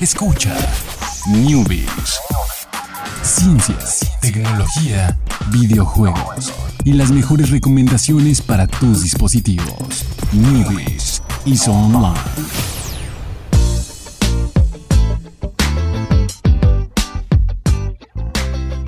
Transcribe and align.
Escucha 0.00 0.56
Newbies. 1.28 2.18
Ciencias, 3.22 4.10
tecnología, 4.22 5.18
videojuegos 5.52 6.54
y 6.86 6.94
las 6.94 7.10
mejores 7.10 7.50
recomendaciones 7.50 8.40
para 8.40 8.66
tus 8.66 9.02
dispositivos. 9.02 10.06
Newbies 10.32 11.22
y 11.44 11.54
Online. 11.68 12.18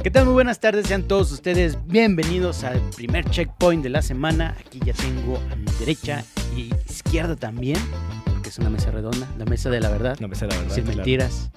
¿Qué 0.03 0.11
tal? 0.11 0.25
Muy 0.25 0.33
buenas 0.33 0.61
tardes, 0.61 0.87
sean 0.87 1.03
todos 1.03 1.31
ustedes 1.31 1.77
bienvenidos 1.87 2.65
al 2.65 2.81
primer 2.97 3.29
checkpoint 3.29 3.83
de 3.83 3.91
la 3.91 4.01
semana. 4.01 4.57
Aquí 4.59 4.81
ya 4.83 4.95
tengo 4.95 5.39
a 5.53 5.57
mi 5.57 5.71
derecha 5.79 6.25
y 6.57 6.73
izquierda 6.91 7.37
también, 7.37 7.79
es 8.53 8.59
una 8.59 8.71
mesa 8.71 8.91
redonda, 8.91 9.27
la 9.39 9.45
mesa 9.47 9.71
de 9.71 9.81
la 9.81 9.89
verdad, 9.89 10.19
No 10.21 10.29
me 10.29 10.35
sé 10.37 10.47
la 10.47 10.55
verdad. 10.57 10.75
sin 10.75 10.85
claro. 10.85 10.97
mentiras, 10.99 11.51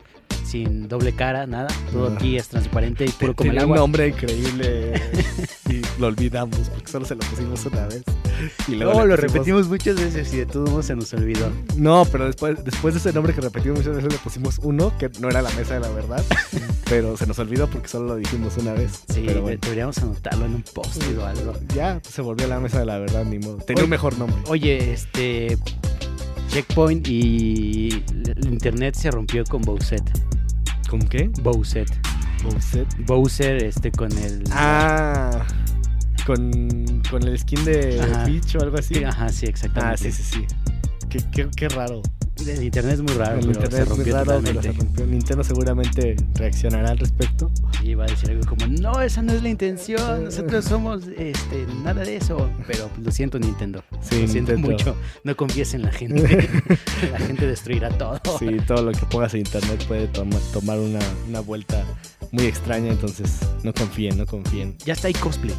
sin 0.45 0.88
doble 0.88 1.13
cara, 1.13 1.45
nada. 1.45 1.68
Todo 1.91 2.09
No. 2.09 2.16
aquí 2.16 2.38
es 2.38 2.48
transparente 2.48 3.04
y 3.05 3.09
puro 3.09 3.35
como 3.35 3.49
el 3.52 3.55
Tenía 3.58 3.66
un 3.66 3.71
agua. 3.73 3.77
nombre 3.80 4.08
increíble 4.08 4.94
y 5.70 5.81
lo 5.99 6.08
olvidamos 6.08 6.58
porque 6.70 6.90
solo 6.91 7.05
se 7.05 7.16
lo 7.16 7.21
pusimos 7.21 7.66
una 7.66 7.88
vez. 7.88 8.04
Y 8.68 8.76
luego 8.76 8.94
No, 8.94 9.05
lo 9.05 9.16
pusimos- 9.16 9.34
repetimos 9.34 9.68
muchas 9.68 9.95
veces 9.98 10.34
y 10.34 10.38
de 10.38 10.45
todos 10.45 10.70
modos 10.70 10.85
se 10.85 10.95
nos 10.95 11.13
olvidó. 11.13 11.52
No, 11.76 12.05
pero 12.09 12.26
después, 12.27 12.63
después 12.63 12.94
de 12.94 12.99
ese 13.02 13.12
nombre 13.12 13.34
que 13.34 13.41
repetimos 13.41 13.80
muchas 13.80 13.96
veces 13.98 14.13
le 14.13 14.20
pusimos 14.20 14.59
uno, 14.63 14.98
que 14.98 15.09
no 15.20 15.30
era 15.30 15.41
la 15.41 15.49
mesa 15.52 15.73
de 15.73 15.80
la 15.82 15.90
verdad, 15.90 16.23
pero 16.90 17.18
se 17.18 17.27
nos 17.27 17.38
olvidó 17.40 17.68
porque 17.70 17.90
solo 17.90 18.07
lo 18.07 18.16
dijimos 18.16 18.55
una 18.57 18.71
vez. 18.73 19.04
Sí, 19.13 19.23
pero 19.26 19.41
bueno, 19.41 19.59
deberíamos 19.62 19.98
anotarlo 19.98 20.46
en 20.46 20.55
un 20.55 20.62
post 20.63 21.02
o 21.18 21.26
algo. 21.26 21.54
ya 21.76 21.99
pues, 22.02 22.13
se 22.13 22.21
volvió 22.21 22.48
la 22.48 22.59
mesa 22.62 22.80
de 22.80 22.85
la 22.85 22.99
verdad, 22.99 23.26
ni 23.26 23.40
modo. 23.40 23.57
Tenía 23.57 23.82
Oye. 23.82 23.84
un 23.85 23.90
mejor 23.90 24.18
nombre. 24.18 24.38
Oye, 24.48 24.93
este. 24.93 25.57
Checkpoint 26.55 27.05
y 27.09 28.02
el 28.34 28.48
internet 28.48 28.96
se 28.96 29.12
rompió 29.12 29.44
con 29.44 29.62
Bowser. 29.62 30.02
¿Con 30.90 31.02
qué? 31.02 31.30
Bowser. 31.41 31.86
Bowser. 32.41 32.88
Bowser, 32.99 33.62
este, 33.62 33.91
con 33.91 34.10
el. 34.20 34.41
Ah, 34.52 35.46
con, 36.26 37.04
con 37.12 37.24
el 37.24 37.38
skin 37.38 37.66
de 37.66 37.99
Ajá. 37.99 38.24
Peach 38.24 38.55
o 38.55 38.62
algo 38.62 38.77
así. 38.77 38.96
Sí, 38.96 39.04
ajá, 39.04 39.27
sí, 39.27 39.48
exactamente. 39.48 39.96
Ah, 39.96 39.98
sí, 39.98 40.13
sí, 40.13 40.24
sí. 40.24 40.46
Qué, 41.10 41.20
qué, 41.34 41.49
qué 41.57 41.68
raro. 41.68 42.02
El 42.38 42.64
internet 42.64 42.96
es 42.96 43.02
muy 43.02 43.14
raro, 43.14 43.40
El 43.40 43.46
internet 43.46 43.72
se 43.72 43.82
es 43.84 43.98
muy 43.98 44.12
raro, 44.12 44.41
pero 44.44 44.62
se 44.62 44.72
rompió. 44.74 45.05
Nintendo 45.08 45.44
seguramente 45.44 46.16
reaccionará 46.36 46.91
al 46.91 46.98
respecto. 46.98 47.50
Y 47.82 47.91
iba 47.91 48.04
a 48.04 48.08
decir 48.08 48.30
algo 48.32 48.46
como, 48.46 48.68
no, 48.68 49.00
esa 49.02 49.22
no 49.22 49.32
es 49.34 49.41
la 49.41 49.50
intención, 49.50 50.26
nosotros 50.26 50.66
somos 50.66 51.04
este, 51.18 51.66
nada 51.84 52.04
de 52.04 52.18
eso. 52.18 52.50
Pero 52.68 52.90
lo 53.02 53.12
siento, 53.12 53.40
Nintendo. 53.40 53.84
Sí, 54.02 54.22
lo 54.24 54.28
siento 54.28 54.52
Nintendo. 54.54 54.72
mucho. 54.72 54.96
No 55.24 55.36
confíes 55.38 55.74
en 55.76 55.84
la 55.84 55.91
gente. 55.91 56.50
la 57.12 57.20
gente 57.20 57.48
destruirá 57.48 57.90
todo. 57.90 58.20
Sí, 58.38 58.48
todo 58.68 58.84
lo 58.84 58.91
que 58.91 59.06
pongas 59.06 59.34
en 59.34 59.40
internet 59.41 59.86
puede 59.88 60.08
toma- 60.08 60.38
tomar 60.52 60.78
una, 60.78 61.00
una 61.30 61.40
vuelta 61.40 61.84
muy 62.32 62.46
extraña, 62.46 62.91
entonces 62.91 63.40
no 63.63 63.74
confíen, 63.74 64.18
no 64.18 64.25
confíen. 64.25 64.75
Ya 64.86 64.94
está 64.94 65.08
ahí 65.08 65.13
cosplay. 65.13 65.56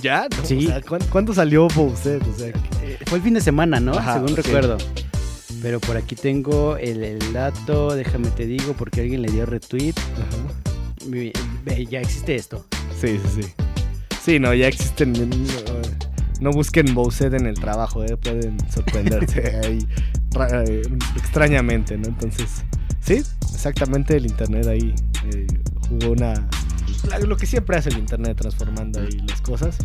¿Ya? 0.00 0.28
Sí. 0.44 0.66
O 0.66 0.68
sea, 0.68 0.80
¿cuán- 0.82 1.02
¿Cuándo 1.10 1.34
salió 1.34 1.66
Bowser? 1.74 2.22
O 2.22 2.38
sea, 2.38 2.48
Eh, 2.82 2.98
fue 3.06 3.18
el 3.18 3.24
fin 3.24 3.34
de 3.34 3.40
semana, 3.40 3.80
¿no? 3.80 3.92
Ajá, 3.94 4.14
Según 4.14 4.36
recuerdo. 4.36 4.78
Pero 5.64 5.80
por 5.80 5.96
aquí 5.96 6.14
tengo 6.14 6.76
el, 6.76 7.02
el 7.02 7.32
dato, 7.32 7.96
déjame 7.96 8.28
te 8.28 8.44
digo, 8.44 8.74
porque 8.74 9.00
alguien 9.00 9.22
le 9.22 9.32
dio 9.32 9.46
retweet. 9.46 9.94
ajá. 9.96 11.84
Ya 11.88 12.00
existe 12.02 12.34
esto. 12.34 12.66
Sí, 13.00 13.18
sí, 13.18 13.42
sí. 13.42 13.52
Sí, 14.22 14.38
no, 14.38 14.52
ya 14.52 14.68
existen. 14.68 15.14
No, 15.14 15.26
no 16.40 16.50
busquen 16.50 16.92
Bowser 16.92 17.34
en 17.34 17.46
el 17.46 17.54
trabajo, 17.54 18.04
¿eh? 18.04 18.14
pueden 18.18 18.58
sorprenderse 18.70 19.58
ahí 19.64 19.88
eh, 20.52 20.82
extrañamente, 21.16 21.96
¿no? 21.96 22.08
Entonces, 22.08 22.62
sí, 23.00 23.22
exactamente 23.54 24.18
el 24.18 24.26
internet 24.26 24.66
ahí 24.66 24.94
eh, 25.32 25.46
jugó 25.88 26.12
una. 26.12 26.46
Lo 27.26 27.38
que 27.38 27.46
siempre 27.46 27.78
hace 27.78 27.88
el 27.88 27.96
internet, 27.96 28.36
transformando 28.36 29.00
ahí 29.00 29.18
las 29.26 29.40
cosas. 29.40 29.78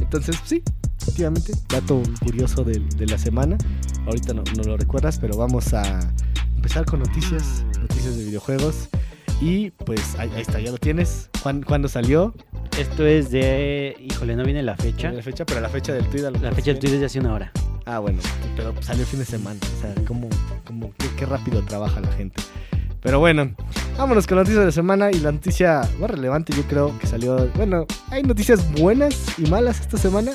Entonces, 0.00 0.36
sí, 0.44 0.64
efectivamente, 1.02 1.52
dato 1.68 2.02
curioso 2.24 2.64
de, 2.64 2.80
de 2.96 3.06
la 3.06 3.18
semana. 3.18 3.56
Ahorita 4.06 4.34
no, 4.34 4.42
no 4.56 4.62
lo 4.64 4.76
recuerdas, 4.76 5.18
pero 5.18 5.36
vamos 5.36 5.72
a 5.74 6.00
empezar 6.56 6.84
con 6.84 7.00
noticias, 7.00 7.64
noticias 7.80 8.16
de 8.16 8.24
videojuegos. 8.24 8.88
Y 9.40 9.70
pues 9.70 10.16
ahí, 10.18 10.30
ahí 10.34 10.42
está, 10.42 10.60
ya 10.60 10.70
lo 10.70 10.76
tienes. 10.78 11.30
¿Cuán- 11.42 11.62
¿Cuándo 11.62 11.88
salió? 11.88 12.34
Esto 12.78 13.06
es 13.06 13.30
de. 13.30 13.96
Híjole, 13.98 14.36
no 14.36 14.44
viene 14.44 14.62
la 14.62 14.76
fecha. 14.76 15.10
La 15.12 15.22
fecha, 15.22 15.46
pero 15.46 15.60
la 15.60 15.68
fecha 15.70 15.92
del 15.94 16.06
tweet. 16.10 16.30
La 16.30 16.52
fecha 16.52 16.72
del 16.72 16.78
tweet 16.78 16.94
es 16.94 17.00
de 17.00 17.06
hace 17.06 17.20
una 17.20 17.32
hora. 17.34 17.52
Ah, 17.86 17.98
bueno, 17.98 18.20
pero 18.54 18.74
salió 18.82 19.02
el 19.02 19.08
fin 19.08 19.18
de 19.20 19.24
semana. 19.24 19.58
O 19.78 19.80
sea, 19.80 19.94
cómo, 20.06 20.28
cómo, 20.66 20.92
qué, 20.98 21.06
qué 21.16 21.26
rápido 21.26 21.62
trabaja 21.64 22.00
la 22.00 22.12
gente. 22.12 22.40
Pero 23.00 23.18
bueno, 23.18 23.50
vámonos 23.96 24.26
con 24.26 24.36
la 24.36 24.42
noticia 24.42 24.60
de 24.60 24.66
la 24.66 24.72
semana. 24.72 25.10
Y 25.10 25.20
la 25.20 25.32
noticia 25.32 25.88
más 25.98 26.10
relevante, 26.10 26.52
yo 26.54 26.62
creo 26.64 26.96
que 26.98 27.06
salió. 27.06 27.48
Bueno, 27.56 27.86
hay 28.10 28.22
noticias 28.22 28.70
buenas 28.74 29.14
y 29.38 29.42
malas 29.48 29.80
esta 29.80 29.96
semana. 29.96 30.32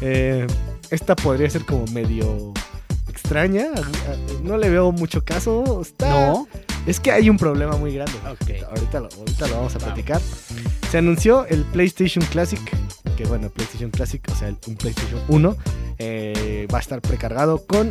Eh, 0.00 0.46
esta 0.90 1.16
podría 1.16 1.48
ser 1.50 1.64
como 1.64 1.86
medio 1.86 2.52
extraña. 3.08 3.68
No 4.42 4.58
le 4.58 4.70
veo 4.70 4.92
mucho 4.92 5.24
caso. 5.24 5.80
Está, 5.80 6.08
No. 6.08 6.48
Es 6.86 7.00
que 7.00 7.10
hay 7.10 7.30
un 7.30 7.38
problema 7.38 7.76
muy 7.76 7.94
grande. 7.94 8.12
Ahorita 8.24 9.00
lo, 9.00 9.08
ahorita 9.18 9.48
lo 9.48 9.56
vamos 9.56 9.74
a 9.74 9.78
platicar. 9.78 10.20
Se 10.90 10.98
anunció 10.98 11.46
el 11.46 11.64
PlayStation 11.64 12.22
Classic, 12.26 12.60
que 13.16 13.24
bueno, 13.24 13.48
PlayStation 13.48 13.90
Classic, 13.90 14.22
o 14.30 14.34
sea, 14.34 14.54
un 14.66 14.76
PlayStation 14.76 15.20
1, 15.28 15.56
eh, 15.98 16.68
va 16.72 16.78
a 16.78 16.80
estar 16.80 17.00
precargado 17.00 17.64
con 17.66 17.90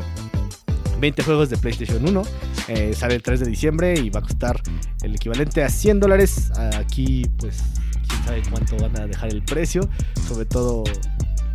20 1.00 1.24
juegos 1.24 1.50
de 1.50 1.58
PlayStation 1.58 2.08
1. 2.08 2.22
Eh, 2.68 2.94
sale 2.96 3.16
el 3.16 3.24
3 3.24 3.40
de 3.40 3.46
diciembre 3.48 4.00
y 4.00 4.12
va 4.12 4.20
a 4.20 4.24
costar 4.24 4.62
el 5.02 5.16
equivalente 5.16 5.64
a 5.64 5.70
100 5.70 6.00
dólares. 6.00 6.52
Aquí, 6.78 7.28
pues, 7.40 7.64
quién 8.08 8.24
sabe 8.24 8.44
cuánto 8.50 8.78
van 8.78 8.98
a 9.02 9.08
dejar 9.08 9.30
el 9.30 9.42
precio, 9.42 9.90
sobre 10.28 10.46
todo 10.46 10.84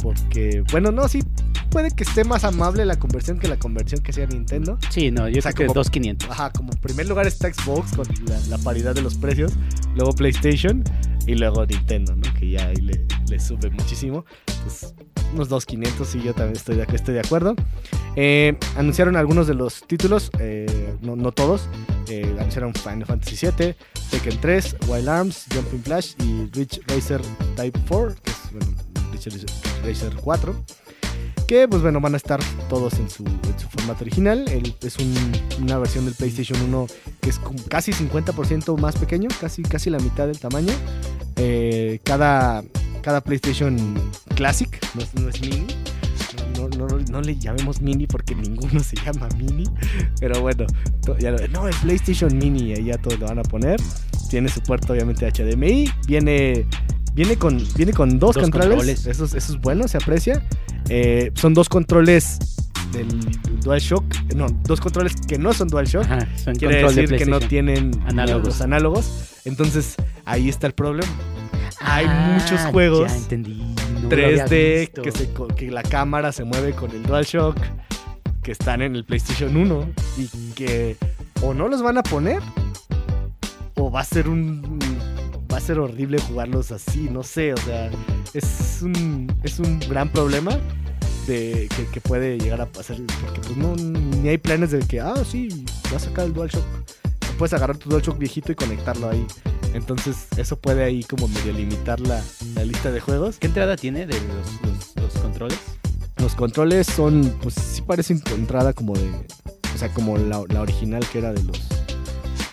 porque, 0.02 0.62
bueno, 0.70 0.90
no, 0.92 1.08
sí, 1.08 1.22
puede 1.70 1.90
que 1.90 2.04
esté 2.04 2.24
más 2.24 2.44
amable 2.44 2.84
la 2.86 2.98
conversión 2.98 3.38
que 3.38 3.48
la 3.48 3.58
conversión 3.58 4.02
que 4.02 4.12
sea 4.12 4.26
Nintendo. 4.26 4.78
Sí, 4.90 5.10
no, 5.10 5.28
yo 5.28 5.38
O 5.38 5.42
sea, 5.42 5.52
creo 5.52 5.66
que 5.68 5.74
como- 5.74 5.80
2500. 5.80 6.30
Ajá, 6.30 6.50
como 6.52 6.72
en 6.72 6.78
primer 6.80 7.08
lugar 7.08 7.26
está 7.26 7.52
Xbox 7.52 7.92
con 7.96 8.06
la, 8.26 8.38
la 8.48 8.58
paridad 8.58 8.94
de 8.94 9.02
los 9.02 9.14
precios, 9.16 9.52
luego 9.94 10.12
PlayStation 10.12 10.82
y 11.26 11.34
luego 11.34 11.66
Nintendo, 11.66 12.14
¿no? 12.16 12.22
Que 12.38 12.50
ya 12.50 12.66
ahí 12.68 12.76
le, 12.76 13.04
le 13.28 13.38
sube 13.40 13.70
muchísimo. 13.70 14.24
Pues 14.64 14.94
unos 15.34 15.50
2.500, 15.50 16.04
sí, 16.06 16.22
yo 16.24 16.32
también 16.32 16.56
estoy 16.56 16.76
de, 16.76 16.86
estoy 16.94 17.12
de 17.14 17.20
acuerdo. 17.20 17.54
Eh, 18.16 18.56
anunciaron 18.76 19.14
algunos 19.16 19.46
de 19.46 19.52
los 19.54 19.82
títulos, 19.86 20.30
eh, 20.38 20.94
no, 21.02 21.16
no 21.16 21.32
todos. 21.32 21.68
Eh, 22.08 22.34
anunciaron 22.38 22.72
Final 22.72 23.04
Fantasy 23.04 23.36
VII, 23.46 23.74
Tekken 24.10 24.40
3, 24.40 24.76
Wild 24.88 25.08
Arms, 25.08 25.44
Jumping 25.54 25.82
Flash 25.82 26.14
y 26.24 26.46
Ridge 26.56 26.80
Racer 26.86 27.20
Type 27.56 27.78
4, 27.86 28.14
que 28.22 28.30
es, 28.30 28.36
bueno, 28.52 28.66
Ridge 29.12 29.46
Racer 29.84 30.14
4 30.20 30.54
que 31.46 31.66
pues 31.66 31.80
bueno 31.80 31.98
van 32.00 32.12
a 32.12 32.18
estar 32.18 32.40
todos 32.68 32.92
en 32.94 33.08
su, 33.08 33.24
en 33.24 33.70
formato 33.70 34.04
original. 34.04 34.44
Es 34.82 34.98
un- 34.98 35.32
una 35.62 35.78
versión 35.78 36.04
del 36.04 36.12
PlayStation 36.14 36.60
1 36.60 36.86
que 37.22 37.30
es 37.30 37.40
casi 37.68 37.92
50% 37.92 38.76
más 38.78 38.96
pequeño, 38.96 39.28
casi, 39.40 39.62
casi 39.62 39.88
la 39.88 39.98
mitad 39.98 40.26
del 40.26 40.38
tamaño. 40.38 40.72
Eh, 41.36 42.00
cada, 42.04 42.62
cada 43.00 43.22
PlayStation 43.22 43.78
Classic 44.34 44.68
no 44.94 45.00
es, 45.30 45.40
mini. 45.40 45.66
No, 46.58 46.68
no- 46.68 46.98
no- 47.10 47.20
le 47.22 47.36
llamemos 47.38 47.80
mini 47.80 48.06
porque 48.06 48.34
ninguno 48.34 48.80
se 48.84 48.96
llama 48.96 49.28
mini. 49.38 49.64
Pero 50.20 50.42
bueno, 50.42 50.66
no, 51.52 51.66
el 51.66 51.74
PlayStation 51.76 52.36
Mini, 52.36 52.74
ahí 52.74 52.84
ya 52.84 52.98
todos 52.98 53.18
lo 53.18 53.26
van 53.26 53.38
a 53.38 53.42
poner. 53.42 53.80
Tiene 54.28 54.50
su 54.50 54.60
puerto 54.62 54.92
obviamente 54.92 55.26
HDMI. 55.26 55.90
Viene, 56.06 56.66
viene, 57.18 57.36
con, 57.36 57.62
viene 57.76 57.92
con 57.92 58.18
dos, 58.18 58.34
Dos 58.34 58.42
controles. 58.44 58.70
controles. 58.76 59.06
Eso, 59.06 59.24
es- 59.24 59.34
eso 59.34 59.52
es 59.52 59.60
bueno, 59.60 59.86
se 59.88 59.96
aprecia. 59.98 60.42
Eh, 60.88 61.30
son 61.34 61.52
dos 61.54 61.68
controles 61.68 62.38
del 62.92 63.08
DualShock. 63.62 64.04
No, 64.34 64.46
dos 64.64 64.80
controles 64.80 65.14
que 65.26 65.36
no 65.38 65.52
son 65.52 65.68
DualShock. 65.68 66.04
Ajá, 66.04 66.26
son 66.42 66.54
Quiere 66.54 66.76
de 66.76 66.82
decir 66.84 67.16
que 67.16 67.26
no 67.26 67.40
tienen 67.40 67.90
Análogos. 68.06 68.46
los 68.46 68.60
análogos. 68.62 69.10
Entonces, 69.44 69.96
ahí 70.24 70.48
está 70.48 70.66
el 70.66 70.72
problema. 70.74 71.12
Hay 71.80 72.06
Ah, 72.08 72.38
muchos 72.40 72.60
juegos 72.72 73.10
Ya 73.10 73.16
entendí. 73.16 73.74
no 74.02 74.08
lo 74.08 74.24
había 74.26 74.46
3D 74.46 74.80
visto. 74.80 75.02
que, 75.02 75.12
se 75.12 75.28
que 75.56 75.70
la 75.70 75.82
cámara 75.82 76.32
se 76.32 76.44
mueve 76.44 76.72
con 76.72 76.90
el 76.90 77.02
DualShock 77.02 77.56
que 78.42 78.52
están 78.52 78.80
en 78.82 78.96
el 78.96 79.04
PlayStation 79.04 79.56
1 79.56 79.86
y 80.16 80.26
que 80.54 80.96
o 81.42 81.52
no 81.54 81.68
los 81.68 81.82
van 81.82 81.98
a 81.98 82.02
poner 82.02 82.40
o 83.76 83.90
va 83.90 84.00
a 84.00 84.04
ser 84.04 84.28
un 84.28 84.77
va 85.58 85.64
a 85.64 85.66
ser 85.66 85.80
horrible 85.80 86.20
jugarlos 86.20 86.70
así, 86.70 87.08
no 87.10 87.24
sé, 87.24 87.52
o 87.52 87.56
sea, 87.56 87.90
es 88.32 88.78
un 88.80 89.26
es 89.42 89.58
un 89.58 89.80
gran 89.80 90.08
problema 90.08 90.56
de 91.26 91.68
que, 91.76 91.84
que 91.86 92.00
puede 92.00 92.38
llegar 92.38 92.60
a 92.60 92.66
pasar 92.66 92.96
porque 93.20 93.40
pues 93.40 93.56
no 93.56 93.74
ni 93.74 94.28
hay 94.28 94.38
planes 94.38 94.70
de 94.70 94.78
que 94.78 95.00
ah 95.00 95.16
sí, 95.28 95.64
va 95.92 95.96
a 95.96 95.98
sacar 95.98 96.26
el 96.26 96.32
DualShock. 96.32 96.62
Puedes 97.38 97.52
agarrar 97.54 97.76
tu 97.76 97.88
DualShock 97.90 98.18
viejito 98.18 98.52
y 98.52 98.54
conectarlo 98.54 99.10
ahí. 99.10 99.26
Entonces, 99.74 100.28
eso 100.36 100.56
puede 100.56 100.84
ahí 100.84 101.02
como 101.02 101.26
medio 101.26 101.52
limitar 101.52 101.98
la, 102.00 102.22
la 102.54 102.64
lista 102.64 102.90
de 102.92 103.00
juegos. 103.00 103.38
¿Qué 103.40 103.48
entrada 103.48 103.76
tiene 103.76 104.06
de 104.06 104.14
los, 104.14 104.62
los- 104.62 104.96
los 104.96 105.22
controles? 105.22 105.58
Los 106.18 106.34
controles 106.36 106.86
son, 106.86 107.34
pues 107.42 107.54
sí 107.54 107.82
parecen 107.82 108.22
entrada 108.32 108.72
como 108.72 108.94
de, 108.94 109.08
o 109.74 109.78
sea, 109.78 109.88
como 109.92 110.16
la, 110.18 110.40
la 110.48 110.60
original 110.62 111.04
que 111.12 111.18
era 111.18 111.32
de 111.32 111.42
los, 111.42 111.60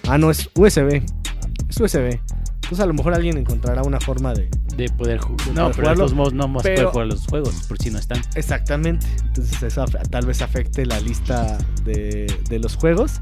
Ah, 0.07 0.18
no, 0.18 0.30
es 0.31 0.50
USB. 0.56 1.04
Es 1.69 1.80
USB. 1.80 2.19
Entonces 2.66 2.80
a 2.84 2.88
lo 2.88 2.94
mejor 2.96 3.14
alguien 3.14 3.38
encontrará 3.38 3.84
una 3.84 4.00
forma 4.00 4.34
de... 4.34 4.50
De 4.76 4.90
poder 4.90 5.20
jugar. 5.20 5.46
De 5.48 5.54
No, 5.54 5.62
poder 5.72 5.76
pero 5.76 5.88
jugarlo, 5.96 6.16
modos 6.16 6.34
no 6.34 6.48
más 6.48 6.64
pero- 6.64 6.76
puede 6.76 6.88
jugar 6.92 7.08
los 7.08 7.28
juegos, 7.28 7.56
por 7.68 7.78
si 7.78 7.92
no 7.92 8.00
están. 8.00 8.22
Exactamente. 8.36 9.06
Entonces 9.28 9.62
eso 9.64 9.86
tal 10.10 10.26
vez 10.26 10.42
afecte 10.42 10.86
la 10.86 11.00
lista 11.00 11.58
de, 11.84 12.26
de 12.50 12.60
los 12.60 12.76
juegos. 12.76 13.22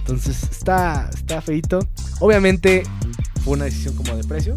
Entonces 0.00 0.42
está, 0.50 1.08
está 1.14 1.40
feito. 1.40 1.78
Obviamente 2.18 2.82
fue 3.44 3.54
una 3.54 3.64
decisión 3.66 3.94
como 3.94 4.16
de 4.16 4.24
precio. 4.24 4.54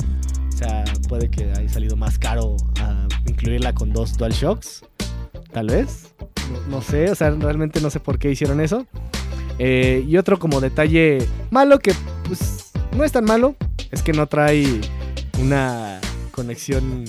O 0.49 0.57
sea, 0.57 0.83
puede 1.07 1.29
que 1.29 1.51
haya 1.51 1.69
salido 1.69 1.95
más 1.95 2.17
caro 2.17 2.57
a 2.81 3.07
incluirla 3.27 3.73
con 3.73 3.93
dos 3.93 4.17
DualShocks. 4.17 4.83
Tal 5.51 5.67
vez. 5.67 6.07
No, 6.51 6.77
no 6.77 6.81
sé, 6.81 7.09
o 7.11 7.15
sea, 7.15 7.29
realmente 7.29 7.79
no 7.81 7.89
sé 7.91 7.99
por 7.99 8.17
qué 8.17 8.31
hicieron 8.31 8.59
eso. 8.61 8.85
Eh, 9.59 10.03
y 10.07 10.17
otro 10.17 10.39
como 10.39 10.59
detalle 10.59 11.19
malo 11.51 11.77
que 11.77 11.93
pues 12.27 12.71
no 12.97 13.03
es 13.03 13.11
tan 13.11 13.25
malo. 13.25 13.55
Es 13.93 14.01
que 14.01 14.11
no 14.13 14.27
trae 14.27 14.65
una 15.39 15.99
conexión 16.31 17.05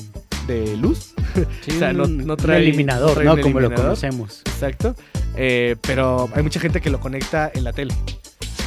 de 0.46 0.76
luz. 0.76 1.14
Sí, 1.62 1.72
O 1.76 1.78
sea, 1.78 1.92
no- 1.92 2.06
no 2.06 2.34
un 2.34 2.38
trae- 2.38 2.58
eliminador, 2.58 3.08
no 3.08 3.14
trae 3.14 3.24
¿no? 3.26 3.34
un 3.34 3.40
Como 3.40 3.60
lo 3.60 3.74
conocemos. 3.74 4.42
Exacto. 4.44 4.94
Eh, 5.36 5.76
pero 5.80 6.28
hay 6.34 6.42
mucha 6.42 6.60
gente 6.60 6.80
que 6.80 6.90
lo 6.90 7.00
conecta 7.00 7.50
en 7.54 7.64
la 7.64 7.72
tele. 7.72 7.94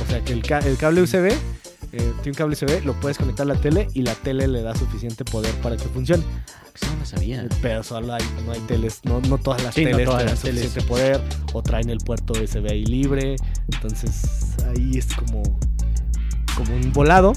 O 0.05 0.09
sea, 0.09 0.21
que 0.23 0.33
el, 0.33 0.41
ca- 0.41 0.59
el 0.59 0.77
cable 0.77 1.01
USB, 1.01 1.27
eh, 1.27 1.37
tiene 1.91 2.11
un 2.25 2.33
cable 2.33 2.55
USB, 2.55 2.83
lo 2.85 2.93
puedes 2.99 3.17
conectar 3.17 3.49
a 3.49 3.53
la 3.53 3.59
tele 3.61 3.87
y 3.93 4.01
la 4.01 4.15
tele 4.15 4.47
le 4.47 4.61
da 4.63 4.75
suficiente 4.75 5.23
poder 5.23 5.53
para 5.61 5.77
que 5.77 5.83
funcione. 5.85 6.23
Eso 6.75 6.91
no 6.93 6.99
lo 6.99 7.05
sabía. 7.05 7.47
Pero 7.61 7.83
solo 7.83 8.13
hay, 8.13 8.23
no 8.45 8.51
hay 8.51 8.59
teles, 8.61 8.99
no, 9.03 9.21
no 9.21 9.37
todas 9.37 9.63
las 9.63 9.73
Sí, 9.75 9.85
no 9.85 9.91
teles 9.91 10.05
todas 10.05 10.23
teles. 10.23 10.39
suficiente 10.63 10.81
poder 10.87 11.21
o 11.53 11.61
traen 11.63 11.89
el 11.89 11.97
puerto 11.99 12.33
USB 12.33 12.69
ahí 12.69 12.85
libre. 12.85 13.35
Entonces 13.71 14.55
ahí 14.75 14.97
es 14.97 15.07
como, 15.15 15.41
como 16.55 16.75
un 16.75 16.91
volado. 16.93 17.33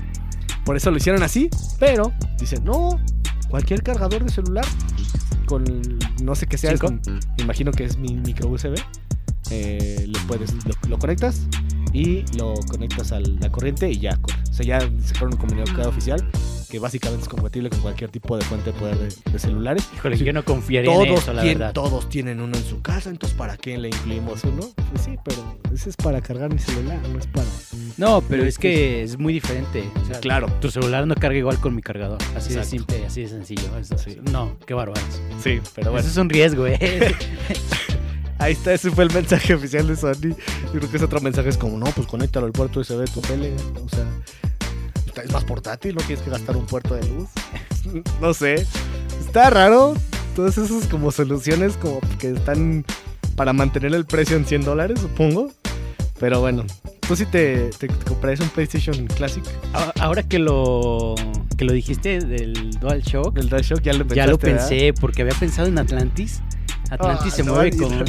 Por 0.70 0.76
eso 0.76 0.92
lo 0.92 0.98
hicieron 0.98 1.24
así. 1.24 1.50
Pero 1.80 2.12
dicen, 2.38 2.62
no, 2.62 3.00
cualquier 3.48 3.82
cargador 3.82 4.22
de 4.22 4.30
celular 4.30 4.64
con 5.44 5.64
no 6.22 6.36
sé 6.36 6.46
qué 6.46 6.56
sea, 6.56 6.70
es 6.70 6.80
me 6.80 7.00
imagino 7.38 7.72
que 7.72 7.82
es 7.82 7.96
mi 7.98 8.14
micro 8.14 8.48
USB. 8.48 8.76
eh, 9.50 10.06
lo 10.06 10.20
puedes, 10.28 10.54
lo, 10.64 10.72
lo 10.88 10.96
conectas 10.96 11.48
y 11.92 12.22
lo 12.36 12.54
conectas 12.70 13.10
a 13.10 13.18
la 13.18 13.50
corriente 13.50 13.90
y 13.90 13.98
ya. 13.98 14.16
O 14.48 14.54
sea, 14.54 14.64
ya 14.64 14.80
sacaron 15.04 15.32
un 15.32 15.40
comunicado 15.40 15.88
oficial 15.88 16.24
que 16.70 16.78
básicamente 16.78 17.24
es 17.24 17.28
compatible 17.28 17.68
con 17.68 17.80
cualquier 17.80 18.10
tipo 18.10 18.36
de 18.38 18.44
fuente 18.44 18.72
de 18.72 18.78
poder 18.78 18.96
de, 18.96 19.14
de 19.32 19.38
celulares. 19.38 19.88
Híjole, 19.96 20.16
Sí. 20.16 20.24
yo 20.24 20.32
no 20.32 20.44
confiaría 20.44 20.90
en 20.92 21.04
Todos, 21.08 21.22
eso, 21.22 21.32
la 21.32 21.42
verdad. 21.42 21.72
todos 21.72 22.08
tienen 22.08 22.40
uno 22.40 22.56
en 22.56 22.64
su 22.64 22.80
casa, 22.80 23.10
entonces 23.10 23.36
¿para 23.36 23.56
qué 23.56 23.76
le 23.76 23.88
incluimos 23.88 24.44
uno? 24.44 24.70
Pues 24.90 25.02
sí, 25.04 25.16
pero 25.24 25.58
ese 25.74 25.90
es 25.90 25.96
para 25.96 26.20
cargar 26.20 26.52
mi 26.52 26.58
celular, 26.60 26.98
no 27.12 27.18
es 27.18 27.26
para... 27.26 27.46
No, 27.96 28.22
pero 28.22 28.44
es 28.44 28.56
que 28.58 29.02
es 29.02 29.18
muy 29.18 29.32
diferente. 29.34 29.84
O 30.02 30.06
sea, 30.06 30.20
Claro. 30.20 30.46
Tu 30.60 30.70
celular 30.70 31.06
no 31.06 31.14
carga 31.16 31.36
igual 31.38 31.58
con 31.60 31.74
mi 31.74 31.82
cargador. 31.82 32.18
Así 32.36 32.54
de 32.54 32.64
simple, 32.64 33.04
así 33.04 33.22
de 33.22 33.28
sencillo. 33.28 33.76
Eso- 33.78 33.98
Sí. 33.98 34.18
No, 34.32 34.56
qué 34.66 34.72
bárbaros. 34.74 35.04
Sí, 35.42 35.60
pero 35.74 35.90
bueno. 35.90 36.00
Eso 36.00 36.08
es 36.10 36.16
un 36.16 36.30
riesgo, 36.30 36.66
¿eh? 36.66 36.78
Ahí 38.38 38.52
está, 38.52 38.72
ese 38.72 38.90
fue 38.90 39.04
el 39.04 39.12
mensaje 39.12 39.52
oficial 39.52 39.86
de 39.86 39.96
Sony. 39.96 40.14
Yo 40.32 40.70
creo 40.78 40.90
que 40.90 40.96
ese 40.96 41.04
otro 41.04 41.20
mensaje 41.20 41.50
es 41.50 41.58
como, 41.58 41.76
no, 41.76 41.84
pues 41.86 42.06
conéctalo 42.06 42.46
al 42.46 42.52
puerto 42.52 42.80
USB 42.80 42.96
de 43.00 43.06
tu 43.06 43.20
tele. 43.20 43.52
O 43.84 43.88
sea, 43.94 44.06
es 45.24 45.32
más 45.32 45.44
portátil, 45.44 45.94
no 45.94 46.02
tienes 46.02 46.24
que 46.24 46.30
gastar 46.30 46.56
un 46.56 46.66
puerto 46.66 46.94
de 46.94 47.06
luz. 47.08 47.28
no 48.20 48.34
sé. 48.34 48.66
Está 49.20 49.50
raro. 49.50 49.94
Todas 50.36 50.56
esas 50.58 50.86
como 50.86 51.10
soluciones 51.10 51.76
como 51.76 52.00
que 52.18 52.30
están 52.32 52.84
para 53.36 53.52
mantener 53.52 53.94
el 53.94 54.06
precio 54.06 54.36
en 54.36 54.44
100 54.46 54.62
dólares, 54.64 55.00
supongo. 55.00 55.50
Pero 56.18 56.40
bueno, 56.40 56.64
tú 57.06 57.16
sí 57.16 57.24
te, 57.26 57.70
te, 57.78 57.88
te 57.88 58.04
comprarías 58.04 58.40
un 58.40 58.50
PlayStation 58.50 59.06
Classic 59.06 59.42
Ahora 60.00 60.22
que 60.22 60.38
lo 60.38 61.14
que 61.56 61.64
lo 61.64 61.72
dijiste 61.72 62.20
del 62.20 62.70
DualShock, 62.78 63.34
del 63.34 63.48
DualShock, 63.48 63.80
ya 63.80 63.92
lo 63.92 64.06
pensaste, 64.06 64.14
ya 64.16 64.26
lo 64.26 64.38
¿verdad? 64.38 64.68
pensé 64.68 64.94
porque 64.98 65.22
había 65.22 65.34
pensado 65.34 65.68
en 65.68 65.78
Atlantis. 65.78 66.42
Atlantis 66.90 67.32
Ah, 67.32 67.36
se 67.36 67.44
no, 67.44 67.54
mueve 67.54 67.76
con 67.76 68.04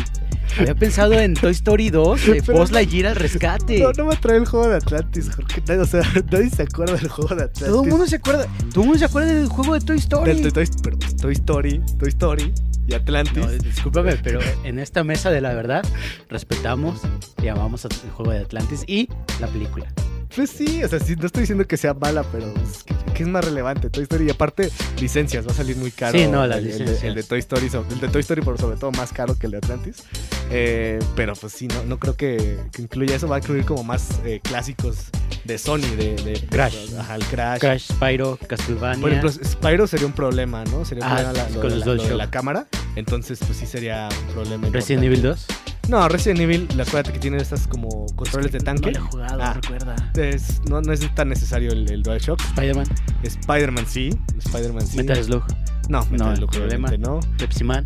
Había 0.60 0.76
pensado 0.76 1.14
en 1.14 1.34
Toy 1.34 1.52
Story 1.52 1.90
2, 1.90 2.26
de 2.26 2.44
Pero 2.44 2.60
Buzz 2.60 2.72
Lightyear 2.72 3.08
al 3.08 3.16
rescate. 3.16 3.80
No, 3.80 3.92
no 3.94 4.06
me 4.06 4.16
trae 4.18 4.38
el 4.38 4.46
juego 4.46 4.68
de 4.68 4.76
Atlantis, 4.78 5.30
Jorge. 5.36 5.62
Nadie- 5.68 5.82
O 5.82 5.86
sea, 5.86 6.02
nadie 6.32 6.50
se 6.50 6.64
acuerda 6.64 6.96
del 6.96 7.08
juego 7.10 7.36
de 7.36 7.44
Atlantis. 7.44 7.66
Todo 7.68 7.84
el 7.84 7.90
mundo 7.90 8.08
se 8.08 8.16
acuerda, 8.18 8.48
todo 8.72 8.82
el 8.82 8.88
mundo 8.88 9.00
se 9.00 9.06
acuerda 9.06 9.34
del 9.34 9.48
juego 9.48 9.74
de 9.74 9.82
Toy 9.82 9.98
Story. 9.98 10.34
Del- 10.34 10.44
de 10.44 10.52
Toy, 10.52 10.70
pero 10.84 10.98
Toy 11.20 11.34
Story, 11.34 11.82
Toy 12.00 12.10
Story 12.10 12.54
y 12.88 12.94
Atlantis. 12.94 13.38
No, 13.38 13.52
discúlpame, 13.52 14.16
pero 14.18 14.40
en 14.64 14.80
esta 14.80 15.04
mesa 15.04 15.30
de 15.32 15.42
la 15.42 15.54
verdad 15.54 15.84
respetamos 16.30 17.02
y 17.42 17.48
amamos 17.48 17.86
el 17.86 17.92
juego 18.12 18.32
de 18.32 18.40
Atlantis 18.40 18.84
y 18.88 19.08
la 19.40 19.48
película. 19.48 19.92
Pues 20.36 20.50
sí, 20.50 20.82
o 20.84 20.88
sea, 20.88 21.00
sí, 21.00 21.16
no 21.18 21.26
estoy 21.26 21.42
diciendo 21.42 21.68
que 21.68 21.76
sea 21.76 21.94
mala, 21.94 22.24
pero 22.32 22.46
es 22.64 22.84
que, 22.84 22.94
es 23.22 23.28
más 23.28 23.44
relevante 23.46 23.90
Toy 23.90 24.04
Story. 24.04 24.26
Y 24.28 24.30
aparte, 24.30 24.70
licencias, 25.00 25.46
va 25.48 25.52
a 25.52 25.56
salir 25.56 25.76
muy 25.78 25.92
caro. 25.92 26.18
Sí, 26.18 26.28
no, 26.28 26.46
las 26.48 26.58
el, 26.60 26.66
licencias. 26.66 27.04
El 27.04 27.16
de 27.16 27.24
Toy 27.24 27.40
Story, 27.40 27.70
el 27.92 28.00
de 28.00 28.08
Toy 28.08 28.22
Story, 28.22 28.42
por 28.42 28.58
sobre 28.60 28.78
todo, 28.78 28.92
más 28.92 29.12
caro 29.14 29.38
que 29.38 29.46
el 29.48 29.52
de 29.52 29.58
Atlantis. 29.58 30.04
Eh, 30.50 31.00
pero 31.16 31.34
pues 31.36 31.54
sí, 31.54 31.68
no, 31.68 31.84
no 31.86 31.98
creo 32.00 32.16
que, 32.16 32.60
que 32.72 32.82
incluya 32.82 33.16
eso. 33.16 33.28
Va 33.28 33.38
a 33.38 33.40
incluir 33.40 33.66
como 33.66 33.84
más 33.84 34.20
eh, 34.26 34.40
clásicos 34.44 34.98
de 35.46 35.58
Sony, 35.58 35.80
de, 35.98 36.16
de 36.16 36.46
Crash. 36.50 36.94
Ajá, 37.00 37.16
el 37.16 37.24
Crash. 37.26 37.60
Crash, 37.60 37.88
Spyro, 37.94 38.38
Castlevania. 38.48 39.02
Por 39.02 39.12
ejemplo, 39.12 39.32
Spyro 39.32 39.88
sería 39.88 40.06
un 40.08 40.14
problema, 40.14 40.64
¿no? 40.66 40.84
Sería 40.86 41.06
un 41.06 41.12
Ah, 41.12 41.16
problema 41.16 41.34
la- 41.44 41.50
lo, 41.50 41.62
con 41.62 41.70
la, 41.70 41.76
lo 41.78 41.92
de 41.92 41.98
DualShock. 41.98 42.18
la 42.18 42.30
cámara. 42.30 42.68
Entonces, 42.96 43.40
pues 43.46 43.58
sí 43.58 43.66
sería 43.66 44.10
un 44.28 44.34
problema. 44.34 44.68
Resident. 44.70 45.04
Evil 45.06 45.22
2. 45.22 45.46
No, 45.90 46.08
Resident 46.08 46.40
Evil, 46.40 46.68
acuérdate 46.80 47.12
que 47.12 47.20
tiene 47.20 47.38
estas 47.38 47.68
como 47.68 48.06
controles 48.16 48.52
de 48.52 48.60
tanque. 48.60 48.92
No 48.92 49.00
lo 49.00 49.06
he 49.06 49.10
jugado, 49.10 49.42
Ah. 49.44 49.54
recuerda. 49.54 49.96
Es- 50.16 50.62
no, 50.70 50.82
no 50.82 50.94
es 50.94 51.14
tan 51.16 51.28
necesario 51.30 51.72
el, 51.72 51.90
el 51.92 52.02
DualShock. 52.04 52.40
Spider-Man, 52.42 52.86
Spider-Man 53.24 53.86
sí. 53.88 54.10
Spider-Man 54.38 54.88
sí. 54.88 54.98
Metal 54.98 55.24
Slug, 55.24 55.44
No, 55.90 56.06
Metal 56.06 56.30
No, 56.30 56.36
Slug, 56.38 56.52
problema. 56.52 56.90
no. 56.98 57.20
Pepsi 57.38 57.64
Man. 57.66 57.86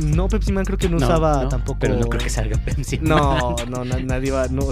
No, 0.00 0.28
Pepsi 0.28 0.50
Man 0.52 0.64
creo 0.64 0.78
que 0.78 0.88
no, 0.88 0.96
usaba 0.96 1.42
no, 1.42 1.48
tampoco. 1.48 1.78
Pero 1.80 1.96
no 1.96 2.06
creo 2.06 2.22
que 2.22 2.30
salga 2.30 2.56
Pepsi 2.64 2.98
Man. 2.98 3.08
No, 3.08 3.56
no, 3.68 3.84
na- 3.84 3.98
nadie 4.00 4.30
va. 4.30 4.48
No, 4.48 4.66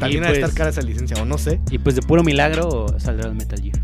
también 0.00 0.24
ha 0.24 0.28
de 0.28 0.32
pues- 0.34 0.38
estar 0.44 0.54
cara 0.54 0.70
esa 0.70 0.82
licencia, 0.82 1.22
o 1.22 1.24
no 1.24 1.38
sé. 1.38 1.60
Y 1.70 1.78
pues 1.78 1.94
de 1.94 2.02
puro 2.02 2.24
milagro 2.24 2.86
saldrá 2.98 3.28
el 3.28 3.34
Metal 3.36 3.60
Gear. 3.62 3.78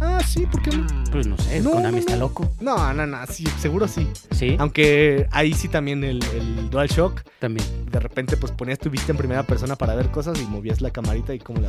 Ah, 0.00 0.20
sí, 0.26 0.46
¿por 0.46 0.62
qué 0.62 0.76
no? 0.76 0.86
Pues 1.10 1.26
no 1.26 1.36
sé, 1.38 1.60
No, 1.60 1.70
Konami 1.72 1.92
no, 1.94 1.98
está 1.98 2.12
no. 2.14 2.20
loco. 2.20 2.50
No, 2.60 2.92
no, 2.94 3.06
no, 3.06 3.18
sí, 3.26 3.44
seguro 3.60 3.88
sí. 3.88 4.06
Sí, 4.30 4.56
Aunque 4.58 5.26
ahí 5.32 5.52
sí 5.54 5.68
también 5.68 6.04
el, 6.04 6.22
el 6.34 6.70
DualShock, 6.70 7.22
también. 7.40 7.66
de 7.90 7.98
repente 7.98 8.36
pues 8.36 8.52
ponías 8.52 8.78
tu 8.78 8.90
vista 8.90 9.10
en 9.12 9.18
primera 9.18 9.42
persona 9.42 9.74
para 9.76 9.94
ver 9.96 10.10
cosas 10.10 10.40
y 10.40 10.44
movías 10.44 10.80
la 10.80 10.90
camarita 10.90 11.34
y 11.34 11.38
cómo 11.40 11.60
la 11.60 11.68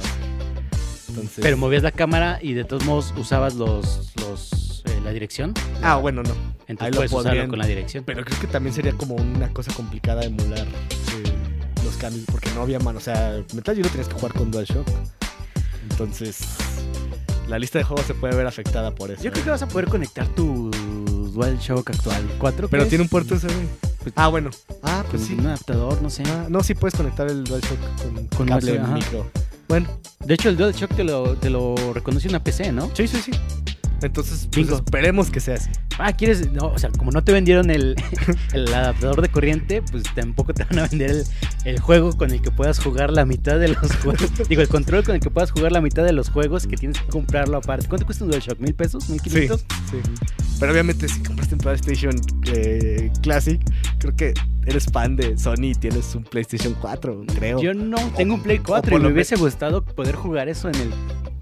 Entonces. 1.08 1.40
Pero 1.42 1.58
movías 1.58 1.82
la 1.84 1.92
cámara 1.92 2.40
y 2.42 2.54
de 2.54 2.66
todos 2.66 2.86
modos 2.86 3.14
usabas 3.18 3.56
los, 3.56 4.14
los 4.22 4.84
eh, 4.86 5.00
la 5.04 5.12
dirección. 5.12 5.54
Ah, 5.82 5.96
bueno, 5.96 6.22
no. 6.22 6.30
Ahí 6.32 6.38
Entonces 6.68 6.92
lo 6.94 6.98
puedes 6.98 7.12
usarlo 7.12 7.30
podrían- 7.30 7.50
con 7.50 7.60
la 7.60 7.66
dirección. 7.66 8.04
Pero 8.06 8.24
creo 8.24 8.40
que 8.40 8.48
también 8.48 8.76
sería 8.76 8.94
como 8.94 9.16
una 9.16 9.50
cosa 9.50 9.74
complicada 9.74 10.24
emular 10.24 10.68
eh, 10.68 11.34
los 11.84 11.98
cambios, 11.98 12.26
porque 12.32 12.52
no 12.54 12.62
había 12.62 12.78
mano. 12.80 13.00
O 13.00 13.02
sea, 13.02 13.42
Metal 13.56 13.74
Gear 13.76 13.86
lo 13.88 13.92
tenías 13.92 14.08
que 14.08 14.14
jugar 14.14 14.34
con 14.34 14.52
DualShock. 14.52 14.88
Entonces, 15.90 16.40
la 17.50 17.58
lista 17.58 17.80
de 17.80 17.84
juegos 17.84 18.06
se 18.06 18.14
puede 18.14 18.36
ver 18.36 18.46
afectada 18.46 18.94
por 18.94 19.12
eso. 19.12 19.24
Yo 19.24 19.32
creo 19.32 19.44
que 19.44 19.50
vas 19.50 19.62
a 19.64 19.68
poder 19.68 19.88
conectar 19.88 20.28
tu 20.30 20.70
DualShock 21.34 21.90
actual 21.90 22.24
4. 22.38 22.70
Pero 22.70 22.86
tiene 22.86 23.04
un 23.04 23.10
puerto 23.10 23.36
USB. 23.36 23.50
Pues- 24.04 24.14
ah, 24.16 24.28
bueno. 24.28 24.52
Ah, 24.84 25.04
pues 25.10 25.24
sí. 25.24 25.34
un 25.34 25.48
adaptador, 25.48 26.02
no 26.02 26.10
sé. 26.10 26.24
Ah, 26.28 26.46
no, 26.48 26.64
sí 26.64 26.76
puedes 26.76 26.96
conectar 26.96 27.28
el 27.30 27.44
DualShock 27.44 27.80
con, 28.04 28.28
Con 28.28 28.48
cable 28.48 28.80
USB, 28.80 28.94
micro. 28.94 29.32
Bueno, 29.68 29.88
De 30.24 30.34
hecho, 30.34 30.50
el 30.50 30.58
DualShock 30.58 30.96
te 30.96 31.04
lo, 31.04 31.36
te 31.38 31.50
lo 31.50 31.76
reconoce 31.94 32.28
una 32.28 32.44
PC, 32.44 32.72
¿no? 32.72 32.90
sí, 32.94 33.08
sí, 33.08 33.18
sí. 33.22 33.32
Entonces, 34.02 34.48
pues, 34.52 34.70
esperemos 34.70 35.30
que 35.30 35.40
sea 35.40 35.56
así. 35.56 35.70
Ah, 35.98 36.14
quieres. 36.14 36.52
No, 36.52 36.68
o 36.68 36.80
sea, 36.80 36.90
como 36.92 37.12
no 37.12 37.24
te 37.24 37.34
vendieron 37.34 37.70
el, 37.70 37.96
el 38.54 38.74
adaptador 38.74 39.22
de 39.22 39.30
corriente, 39.30 39.82
pues 39.82 40.04
tampoco 40.16 40.54
te 40.54 40.64
van 40.64 40.80
a 40.80 40.88
vender 40.88 41.12
el, 41.12 41.26
el 41.70 41.80
juego 41.80 42.16
con 42.18 42.32
el 42.32 42.42
que 42.42 42.52
puedas 42.52 42.80
jugar 42.80 43.12
la 43.12 43.26
mitad 43.26 43.60
de 43.60 43.70
los 43.70 43.92
juegos. 44.04 44.30
Digo, 44.50 44.62
el 44.62 44.68
control 44.68 45.04
con 45.04 45.16
el 45.16 45.22
que 45.22 45.30
puedas 45.30 45.52
jugar 45.52 45.72
la 45.72 45.82
mitad 45.82 46.04
de 46.04 46.14
los 46.14 46.30
juegos 46.30 46.68
que 46.68 46.76
tienes 46.76 47.00
que 47.00 47.08
comprarlo 47.08 47.58
aparte. 47.58 47.88
¿Cuánto 47.88 48.06
cuesta 48.06 48.24
un 48.26 48.32
DualShock? 48.32 48.60
¿Mil 48.60 48.74
pesos? 48.74 49.10
¿Mil 49.10 49.20
Sí, 49.22 49.30
quinientos? 49.30 49.66
sí. 49.90 49.98
Pero 50.60 50.74
obviamente 50.74 51.08
si 51.08 51.22
compraste 51.24 51.56
un 51.56 51.62
PlayStation 51.62 52.14
eh, 52.54 53.10
Classic, 53.22 53.62
creo 53.98 54.16
que 54.16 54.34
eres 54.66 54.86
fan 54.92 55.16
de 55.16 55.38
Sony 55.38 55.64
y 55.72 55.76
tienes 55.76 56.14
un 56.16 56.24
PlayStation 56.26 56.76
4, 56.82 57.24
creo. 57.36 57.62
Yo 57.62 57.74
no 57.74 57.96
tengo 58.18 58.34
un 58.36 58.44
Play 58.44 58.60
4 58.60 58.90
por 58.92 59.00
y 59.00 59.04
me 59.06 59.12
hubiese 59.14 59.38
gustado 59.38 59.86
poder 59.86 60.16
jugar 60.16 60.50
eso 60.50 60.68
en 60.68 60.76
el. 60.76 60.90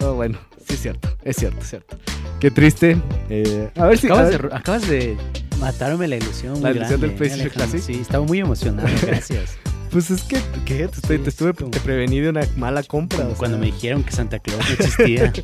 Oh, 0.02 0.14
bueno, 0.14 0.38
sí 0.68 0.76
es 0.76 0.82
cierto, 0.82 1.10
es 1.24 1.36
cierto, 1.36 1.60
es 1.62 1.68
cierto. 1.70 1.98
Qué 2.40 2.52
triste. 2.52 2.96
Eh, 3.32 3.72
a 3.76 3.88
ver 3.88 3.98
si... 3.98 4.06
Acabas 4.06 4.30
ver- 4.30 4.50
de, 4.52 4.56
acabas 4.56 4.88
de 4.88 5.18
matarme 5.60 6.08
la 6.08 6.18
ilusión. 6.18 6.62
La 6.62 6.70
muy 6.70 6.78
ilusión 6.78 7.02
del 7.02 7.14
PlayStation. 7.16 7.50
Classic. 7.50 7.80
Sí, 7.82 7.94
estaba 8.00 8.24
muy 8.24 8.38
emocionado, 8.40 8.88
gracias. 9.02 9.58
Pues 9.92 10.12
es 10.12 10.24
que, 10.24 10.40
¿qué? 10.66 10.88
Te, 10.88 10.98
estoy- 11.00 11.18
Sí, 11.18 11.24
te 11.24 11.30
estuve, 11.30 11.54
como- 11.54 11.72
te 11.72 11.80
prevení 11.80 12.20
de 12.20 12.30
una 12.30 12.42
mala 12.56 12.84
compra. 12.84 13.20
Como 13.20 13.32
o 13.32 13.36
cuando 13.38 13.58
sea. 13.58 13.66
me 13.66 13.72
dijeron 13.72 14.04
que 14.04 14.12
Santa 14.12 14.40
Claus 14.40 14.60
no 14.68 14.74
existía. 14.86 15.34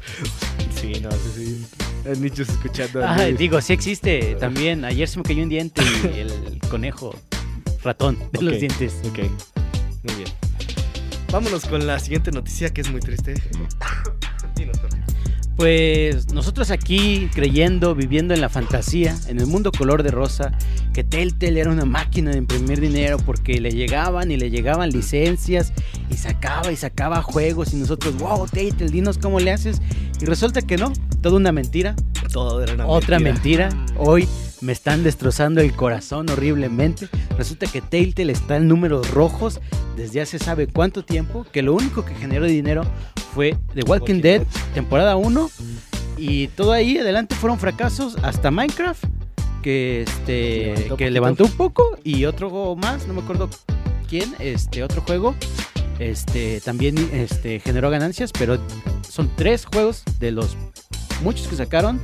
Sí, 0.81 0.99
no, 1.01 1.09
sí, 1.11 1.65
sí. 2.03 2.19
Nichos 2.19 2.49
escuchando. 2.49 3.01
Ah, 3.05 3.23
digo, 3.37 3.61
sí 3.61 3.71
existe 3.71 4.35
también. 4.37 4.83
Ayer 4.83 5.07
se 5.07 5.17
me 5.17 5.23
cayó 5.23 5.41
un 5.43 5.47
diente 5.47 5.81
y 6.13 6.19
el 6.19 6.59
conejo 6.69 7.15
ratón 7.83 8.17
de 8.33 8.41
los 8.41 8.59
dientes. 8.59 8.95
Ok, 9.05 9.19
muy 10.03 10.15
bien. 10.15 10.27
vámonos 11.31 11.63
con 11.65 11.87
la 11.87 11.99
siguiente 11.99 12.31
noticia 12.31 12.69
que 12.73 12.81
es 12.81 12.91
muy 12.91 12.99
triste. 12.99 13.35
Dinos, 14.57 14.77
Jorge. 14.77 15.02
Pues 15.55 16.33
nosotros 16.33 16.71
aquí 16.71 17.29
creyendo, 17.33 17.93
viviendo 17.93 18.33
en 18.33 18.41
la 18.41 18.49
fantasía, 18.49 19.15
en 19.27 19.39
el 19.39 19.45
mundo 19.45 19.71
color 19.71 20.01
de 20.01 20.09
rosa, 20.09 20.57
que 20.93 21.03
Telltale 21.03 21.59
era 21.59 21.69
una 21.69 21.85
máquina 21.85 22.31
de 22.31 22.37
imprimir 22.37 22.81
dinero 22.81 23.17
porque 23.17 23.61
le 23.61 23.71
llegaban 23.71 24.31
y 24.31 24.37
le 24.37 24.49
llegaban 24.49 24.89
licencias 24.89 25.71
y 26.09 26.15
sacaba 26.15 26.71
y 26.71 26.75
sacaba 26.75 27.21
juegos 27.21 27.73
y 27.73 27.77
nosotros, 27.77 28.17
wow, 28.17 28.47
Telltale, 28.47 28.89
dinos 28.89 29.17
cómo 29.17 29.39
le 29.39 29.51
haces. 29.51 29.79
Y 30.19 30.25
resulta 30.25 30.61
que 30.61 30.77
no, 30.77 30.91
toda 31.21 31.37
una 31.37 31.51
mentira, 31.51 31.95
Todo 32.31 32.63
era 32.63 32.73
una 32.73 32.87
otra 32.87 33.19
mentira. 33.19 33.69
Hoy 33.95 34.27
me 34.63 34.71
están 34.71 35.03
destrozando 35.03 35.61
el 35.61 35.75
corazón 35.75 36.29
horriblemente. 36.29 37.09
Resulta 37.37 37.67
que 37.67 37.81
Telltale 37.81 38.31
está 38.31 38.55
en 38.57 38.67
números 38.67 39.11
rojos 39.11 39.59
desde 39.97 40.21
hace 40.21 40.39
sabe 40.39 40.67
cuánto 40.67 41.03
tiempo, 41.03 41.45
que 41.51 41.61
lo 41.61 41.73
único 41.73 42.05
que 42.05 42.15
generó 42.15 42.45
dinero 42.45 42.83
fue 43.33 43.57
The 43.75 43.83
Walking, 43.83 44.21
Dead, 44.21 44.43
temporada 44.73 45.15
1 45.17 45.51
y 46.17 46.47
todo 46.47 46.71
ahí 46.71 46.97
adelante 46.97 47.35
fueron 47.35 47.59
fracasos 47.59 48.15
hasta 48.23 48.51
Minecraft 48.51 49.03
que 49.61 50.01
este 50.01 50.63
Levantó 50.63 50.81
que 50.81 50.89
poquito. 50.89 51.09
levantó 51.11 51.43
un 51.45 51.51
poco 51.51 51.97
y 52.03 52.25
otro 52.25 52.75
más, 52.75 53.07
no 53.07 53.13
me 53.13 53.21
acuerdo 53.21 53.49
quién, 54.07 54.33
este 54.39 54.83
otro 54.83 55.01
juego 55.01 55.35
este 55.99 56.59
también 56.61 56.97
este 57.13 57.59
generó 57.59 57.89
ganancias, 57.89 58.31
pero 58.31 58.57
son 59.07 59.29
tres 59.35 59.65
juegos 59.65 60.03
de 60.19 60.31
los 60.31 60.57
muchos 61.23 61.47
que 61.47 61.55
sacaron. 61.55 61.99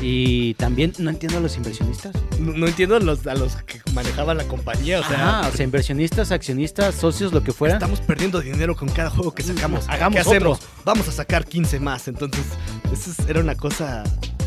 Y 0.00 0.54
también 0.54 0.92
no 0.98 1.10
entiendo 1.10 1.38
a 1.38 1.40
los 1.40 1.56
inversionistas. 1.56 2.14
No, 2.38 2.52
no 2.52 2.66
entiendo 2.66 2.98
los, 2.98 3.26
a 3.26 3.34
los 3.34 3.56
que 3.62 3.80
manejaban 3.94 4.36
la 4.36 4.44
compañía, 4.44 5.00
o 5.00 5.04
sea, 5.04 5.38
Ajá, 5.40 5.48
o 5.48 5.52
sea, 5.52 5.64
inversionistas, 5.64 6.32
accionistas, 6.32 6.94
socios, 6.94 7.32
lo 7.32 7.42
que 7.42 7.52
fuera. 7.52 7.74
estamos 7.74 8.00
perdiendo 8.00 8.40
dinero 8.40 8.76
con 8.76 8.88
cada 8.88 9.10
juego 9.10 9.32
que 9.34 9.42
sacamos. 9.42 9.88
Hagamos 9.88 10.14
¿Qué 10.14 10.20
hacemos? 10.20 10.58
Vamos 10.84 11.08
a 11.08 11.12
sacar 11.12 11.46
15 11.46 11.80
más. 11.80 12.08
Entonces, 12.08 12.44
eso 12.92 13.10
es- 13.10 13.28
era 13.28 13.40
una 13.40 13.54
cosa 13.54 14.04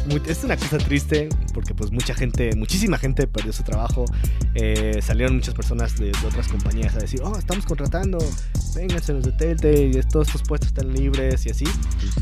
muy- 0.07 0.21
es 0.27 0.43
una 0.43 0.55
cosa 0.55 0.77
triste 0.77 1.29
porque 1.53 1.73
pues 1.73 1.91
mucha 1.91 2.13
gente, 2.15 2.55
muchísima 2.55 2.97
gente 2.97 3.27
perdió 3.27 3.51
su 3.51 3.63
trabajo. 3.63 4.05
Eh, 4.55 4.99
salieron 5.01 5.35
muchas 5.35 5.53
personas 5.55 5.97
de, 5.97 6.05
de 6.11 6.27
otras 6.27 6.47
compañías 6.47 6.95
a 6.95 6.99
decir, 6.99 7.21
oh, 7.23 7.37
estamos 7.37 7.65
contratando, 7.65 8.17
vénganse 8.75 9.13
los 9.13 9.23
de 9.25 9.31
Telltale, 9.33 9.87
y 9.87 10.01
todos 10.09 10.27
estos 10.27 10.43
puestos 10.43 10.67
están 10.69 10.93
libres 10.93 11.45
y 11.45 11.49
así. 11.49 11.65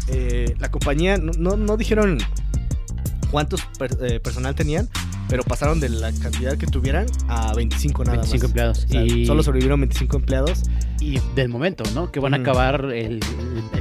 Eh, 0.08 0.56
la 0.60 0.72
compañía 0.72 1.18
no, 1.18 1.32
no, 1.38 1.56
no 1.58 1.78
dijeron 1.78 2.18
cuántos 3.32 3.62
per- 3.78 3.98
eh, 4.02 4.20
personal 4.20 4.56
tenían, 4.56 4.88
pero 5.30 5.44
pasaron 5.44 5.80
de 5.80 5.90
la 5.90 6.12
cantidad 6.14 6.58
que 6.58 6.68
tuvieran 6.68 7.06
a 7.28 7.54
25 7.54 8.04
nada 8.04 8.18
25 8.18 8.42
más. 8.44 8.50
empleados. 8.50 8.86
O 8.86 8.88
sea, 8.88 9.04
y, 9.04 9.26
Solo 9.26 9.44
sobrevivieron 9.44 9.80
25 9.82 10.18
empleados. 10.18 10.64
y 11.00 11.20
del 11.36 11.50
momento, 11.50 11.84
¿no? 11.94 12.12
Que 12.12 12.20
van 12.20 12.34
a 12.34 12.38
acabar 12.38 12.86
el, 12.94 13.20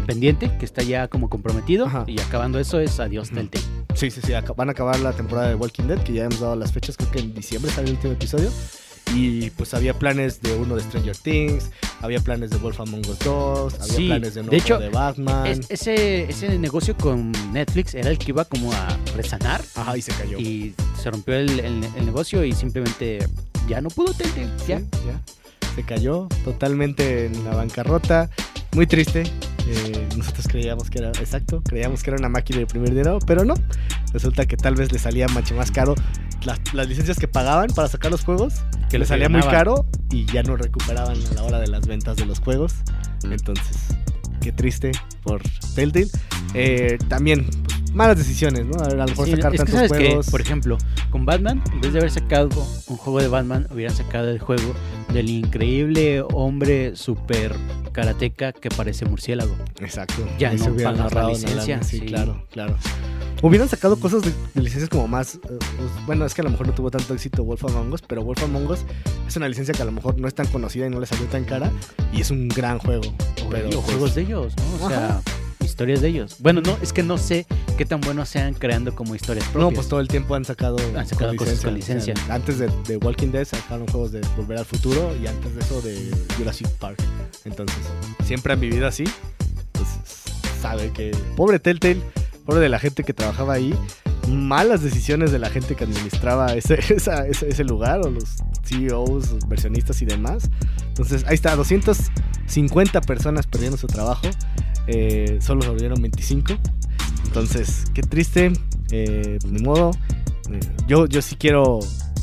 pendiente, 0.07 0.51
que 0.59 0.65
está 0.65 0.83
ya 0.83 1.09
como 1.09 1.29
comprometido. 1.31 1.87
Ajá. 1.87 2.05
Y 2.07 2.21
acabando 2.21 2.59
eso 2.59 2.79
es 2.81 3.01
adiós 3.01 3.29
Ujú. 3.29 3.37
Telltale. 3.37 3.65
Sí, 3.95 4.11
sí, 4.11 4.21
sí. 4.23 4.33
Van 4.57 4.69
a 4.69 4.73
acabar 4.73 4.99
la 5.01 5.13
temporada 5.13 5.49
de 5.49 5.55
Walking 5.55 5.85
Dead, 5.85 5.99
que 6.03 6.13
ya 6.13 6.25
hemos 6.25 6.41
dado 6.41 6.55
las 6.57 6.73
fechas. 6.73 6.97
Creo 6.97 7.11
que 7.11 7.19
en 7.21 7.35
diciembre 7.35 7.71
sale 7.73 7.89
el 7.89 7.95
último 7.95 8.13
episodio. 8.13 8.51
Y 9.15 9.51
pues 9.51 9.73
había 9.73 9.95
planes 9.95 10.43
de 10.43 10.55
uno 10.57 10.75
de 10.77 10.83
Stranger 10.83 11.17
Things, 11.17 11.71
había 12.03 12.21
planes 12.21 12.51
de 12.51 12.57
Wolf 12.59 12.81
Among 12.81 13.07
Us 13.09 13.19
2, 13.21 13.75
había 13.75 13.87
Sí, 13.95 14.07
planes 14.09 14.35
de, 14.35 14.43
de 14.43 14.57
hecho, 14.57 14.79
de 14.79 14.89
Batman. 14.91 15.47
Es- 15.47 15.71
ese, 15.71 16.25
ese 16.25 16.59
negocio 16.59 16.97
con 16.97 17.33
Netflix 17.53 17.95
era 17.95 18.11
el 18.11 18.19
que 18.19 18.33
iba 18.33 18.45
como 18.45 18.73
a 18.73 18.99
resanar 19.17 19.63
Ajá, 19.75 19.97
y 19.97 20.03
se 20.03 20.13
cayó. 20.13 20.39
y 20.39 20.75
se 21.01 21.11
rompió 21.11 21.35
el, 21.35 21.61
el- 21.61 21.85
el 21.97 22.05
negocio 22.07 22.45
y 22.45 22.53
simplemente 22.53 23.27
ya 23.69 23.81
no 23.81 23.89
pudo. 23.89 24.13
Sí, 24.13 24.25
Ya. 24.69 24.81
ya. 24.81 25.21
Se 25.75 25.83
cayó 25.83 26.27
totalmente 26.45 27.27
en 27.27 27.45
la 27.45 27.55
bancarrota. 27.55 28.29
Muy 28.75 28.87
triste. 28.87 29.23
Eh, 29.69 30.09
nosotros 30.17 30.47
creíamos 30.49 30.91
que 30.91 30.99
era, 30.99 31.09
exacto, 31.09 31.61
creíamos 31.63 32.03
que 32.03 32.11
era 32.11 32.19
una 32.19 32.29
máquina 32.29 32.61
de 32.61 32.67
primer 32.67 32.91
dinero, 32.91 33.19
pero 33.27 33.45
no. 33.45 33.55
Resulta 34.13 34.47
que 34.47 34.57
tal 34.57 34.75
vez 34.77 34.93
le 34.93 34.99
salía 34.99 35.27
mucho 35.29 35.55
más 35.55 35.71
caro 35.71 35.95
las, 36.47 36.61
las 36.73 36.89
licencias 36.89 37.19
que 37.19 37.29
pagaban 37.29 37.69
para 37.75 37.89
sacar 37.89 38.11
los 38.11 38.25
juegos, 38.25 38.55
que 38.55 38.89
Que 38.89 38.99
le 38.99 38.99
lo 39.01 39.05
que 39.05 39.09
salía 39.09 39.29
muy 39.29 39.43
caro 39.43 39.85
y 40.11 40.25
ya 40.27 40.43
no 40.43 40.57
recuperaban 40.57 41.17
a 41.31 41.35
la 41.35 41.43
hora 41.43 41.59
de 41.59 41.67
las 41.69 41.87
ventas 41.87 42.17
de 42.17 42.25
los 42.27 42.39
juegos. 42.41 42.75
Entonces, 43.25 43.77
qué 44.41 44.53
triste 44.53 44.93
por 45.23 45.43
Telltale. 45.75 46.09
Eh, 46.55 46.97
también, 47.09 47.45
pues, 47.65 47.93
malas 47.93 48.17
decisiones, 48.17 48.65
¿no? 48.65 48.83
A 48.83 48.89
lo 48.89 49.05
mejor 49.05 49.27
Sí, 49.27 49.33
sacar 49.33 49.53
es 49.55 49.61
que 49.61 49.67
tantos 49.67 49.75
sabes 49.75 49.93
que, 49.93 50.07
juegos. 50.07 50.31
por 50.31 50.41
ejemplo, 50.41 50.79
con 51.11 51.27
Batman, 51.27 51.63
en 51.73 51.81
vez 51.81 51.93
de 51.93 51.99
haber 51.99 52.11
sacado 52.11 52.49
un 52.87 52.97
juego 52.97 53.21
de 53.21 53.29
Batman, 53.29 53.67
hubieran 53.73 53.95
sacado 53.95 54.31
el 54.31 54.39
juego 54.39 54.75
del 55.13 55.29
increíble 55.29 56.23
hombre 56.33 56.95
super 56.97 57.55
karateca 57.93 58.53
que 58.53 58.69
parece 58.69 59.05
murciélago. 59.07 59.57
Exacto. 59.81 60.27
Ya 60.39 60.51
Ahí 60.51 60.59
no 60.59 60.77
pagas 60.77 61.13
la 61.13 61.29
licencia, 61.29 61.83
Sí, 61.83 61.99
sí. 62.01 62.07
claro, 62.07 62.47
claro. 62.51 62.77
Hubieran 63.43 63.69
sacado 63.69 63.99
cosas 64.01 64.23
de, 64.23 64.33
de 64.55 64.63
licencias 64.63 64.89
como 64.89 65.07
más. 65.09 65.35
eh, 65.37 65.39
pues, 65.45 66.07
bueno, 66.07 66.25
es 66.25 66.35
que 66.35 66.41
a 66.41 66.45
lo 66.45 66.51
mejor 66.51 66.67
no 66.67 66.75
tuvo 66.75 66.91
tanto 66.91 67.13
éxito 67.15 67.45
Wolf 67.45 67.65
Among 67.65 67.93
Us, 67.93 68.03
pero 68.03 68.25
Wolf 68.25 68.43
Among 68.43 68.67
Us 68.71 68.81
es 69.29 69.37
una 69.37 69.49
licencia 69.49 69.75
que 69.75 69.83
a 69.83 69.85
lo 69.85 69.93
mejor 69.93 70.19
no 70.19 70.27
es 70.27 70.35
tan 70.35 70.47
conocida 70.47 70.87
y 70.87 70.91
no 70.91 71.01
le 71.01 71.07
salió 71.07 71.27
tan 71.27 71.45
cara. 71.45 71.71
Y 72.13 72.21
es 72.23 72.31
un 72.31 72.49
gran 72.49 72.79
juego. 72.79 73.15
Pero, 73.51 73.69
o 73.69 73.71
pues, 73.73 73.85
juegos 73.85 74.15
de 74.15 74.23
ellos, 74.23 74.55
¿no? 74.57 74.87
O 74.87 74.89
sea, 74.89 75.21
historias 75.61 76.01
de 76.01 76.09
ellos. 76.09 76.37
Bueno, 76.41 76.61
no, 76.65 76.77
es 76.83 76.93
que 76.93 77.03
no 77.03 77.19
sé 77.19 77.47
qué 77.77 77.85
tan 77.85 78.01
buenos 78.01 78.29
sean 78.29 78.55
creando 78.55 78.95
como 78.95 79.15
historias 79.15 79.45
propias. 79.49 79.71
No, 79.71 79.75
pues 79.75 79.89
todo 79.89 80.01
el 80.01 80.09
tiempo 80.09 80.35
han 80.35 80.45
sacado, 80.45 80.79
Han 80.97 81.07
sacado 81.07 81.37
cosas 81.37 81.61
con 81.61 81.75
O 81.75 81.83
sea, 81.83 81.95
licencia. 81.97 82.15
antes 82.31 82.59
de, 82.59 82.71
de 82.89 82.97
Walking 82.97 83.29
Dead 83.29 83.45
sacaron 83.45 83.87
juegos 83.89 84.13
de 84.13 84.23
Volver 84.37 84.59
al 84.59 84.65
Futuro 84.65 85.15
y 85.23 85.27
antes 85.27 85.55
de 85.55 85.61
eso 85.61 85.81
de 85.83 86.11
Jurassic 86.39 86.69
Park. 86.79 87.01
Entonces, 87.45 87.79
siempre 88.25 88.55
han 88.55 88.61
vivido 88.61 88.87
así. 88.87 89.05
Entonces, 89.75 90.23
sabe 90.61 90.91
que. 90.93 91.11
Pobre 91.37 91.59
Telltale, 91.59 92.01
pobre 92.47 92.61
de 92.61 92.69
la 92.69 92.79
gente 92.79 93.05
que 93.05 93.13
trabajaba 93.13 93.55
ahí. 93.55 93.75
Malas 94.29 94.83
decisiones 94.83 95.31
de 95.31 95.39
la 95.39 95.51
gente 95.51 95.75
que 95.77 95.85
administraba 95.85 96.55
ese, 96.55 96.75
esa- 96.95 97.27
ese, 97.27 97.49
ese 97.49 97.65
lugar 97.65 98.01
o 98.05 98.11
los 98.11 98.25
CEOs, 98.65 99.31
los 99.33 99.49
versionistas 99.49 100.01
y 100.03 100.07
demás. 100.07 100.51
Entonces, 100.89 101.25
ahí 101.29 101.35
está, 101.35 101.55
250 101.55 103.01
personas 103.03 103.47
perdiendo 103.47 103.77
su 103.77 103.87
trabajo. 103.87 104.29
Eh, 104.87 105.39
solo 105.41 105.63
sobrevivieron 105.63 106.01
25. 106.01 106.55
Entonces, 107.25 107.85
qué 107.95 108.03
triste. 108.03 108.53
Eh, 108.91 109.39
ni 109.49 109.63
modo. 109.63 109.91
Eh, 110.51 110.61
yo, 110.87 111.07
yo 111.07 111.23
sí 111.23 111.37
quiero. 111.37 111.81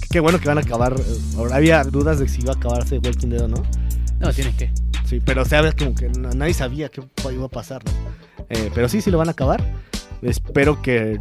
Qué 0.09 0.19
bueno 0.19 0.39
que 0.39 0.47
van 0.47 0.57
a 0.57 0.61
acabar. 0.61 0.93
eh, 0.97 1.03
ahora 1.37 1.55
había 1.57 1.83
dudas 1.83 2.19
de 2.19 2.27
si 2.27 2.41
iba 2.41 2.53
a 2.53 2.55
acabarse 2.55 2.99
Walking 2.99 3.29
Dead 3.29 3.41
o 3.43 3.47
no. 3.47 3.63
No, 4.19 4.31
tiene 4.33 4.55
que. 4.55 4.71
Sí, 5.05 5.19
pero 5.23 5.41
o 5.41 5.45
sea, 5.45 5.69
como 5.73 5.93
que 5.95 6.09
na- 6.09 6.31
nadie 6.31 6.53
sabía 6.53 6.89
qué 6.89 7.01
iba 7.33 7.45
a 7.45 7.49
pasar. 7.49 7.83
¿no? 7.85 7.91
Eh, 8.49 8.71
pero 8.73 8.87
sí, 8.89 9.01
sí 9.01 9.11
lo 9.11 9.17
van 9.17 9.27
a 9.27 9.31
acabar. 9.31 9.63
Espero 10.23 10.81
que. 10.81 11.19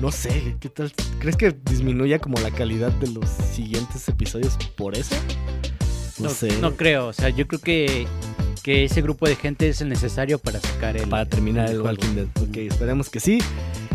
No 0.00 0.10
sé, 0.10 0.56
¿qué 0.60 0.68
tal? 0.68 0.92
¿Crees 1.20 1.36
que 1.36 1.54
disminuya 1.70 2.18
como 2.18 2.38
la 2.40 2.50
calidad 2.50 2.90
de 2.92 3.08
los 3.08 3.28
siguientes 3.28 4.08
episodios 4.08 4.56
por 4.76 4.96
eso? 4.96 5.14
No, 6.18 6.28
No, 6.28 6.34
sé. 6.34 6.58
no 6.60 6.74
creo. 6.76 7.08
O 7.08 7.12
sea, 7.12 7.28
yo 7.28 7.46
creo 7.46 7.60
que, 7.60 8.06
que 8.64 8.84
ese 8.84 9.00
grupo 9.00 9.28
de 9.28 9.36
gente 9.36 9.68
es 9.68 9.80
el 9.80 9.88
necesario 9.88 10.38
para 10.38 10.60
sacar 10.60 10.96
el. 10.96 11.08
para 11.08 11.26
terminar 11.26 11.66
el 11.70 11.80
juego. 11.80 11.88
Walking 11.88 12.14
Dead. 12.14 12.26
Ok, 12.42 12.56
esperemos 12.72 13.08
que 13.10 13.20
sí. 13.20 13.38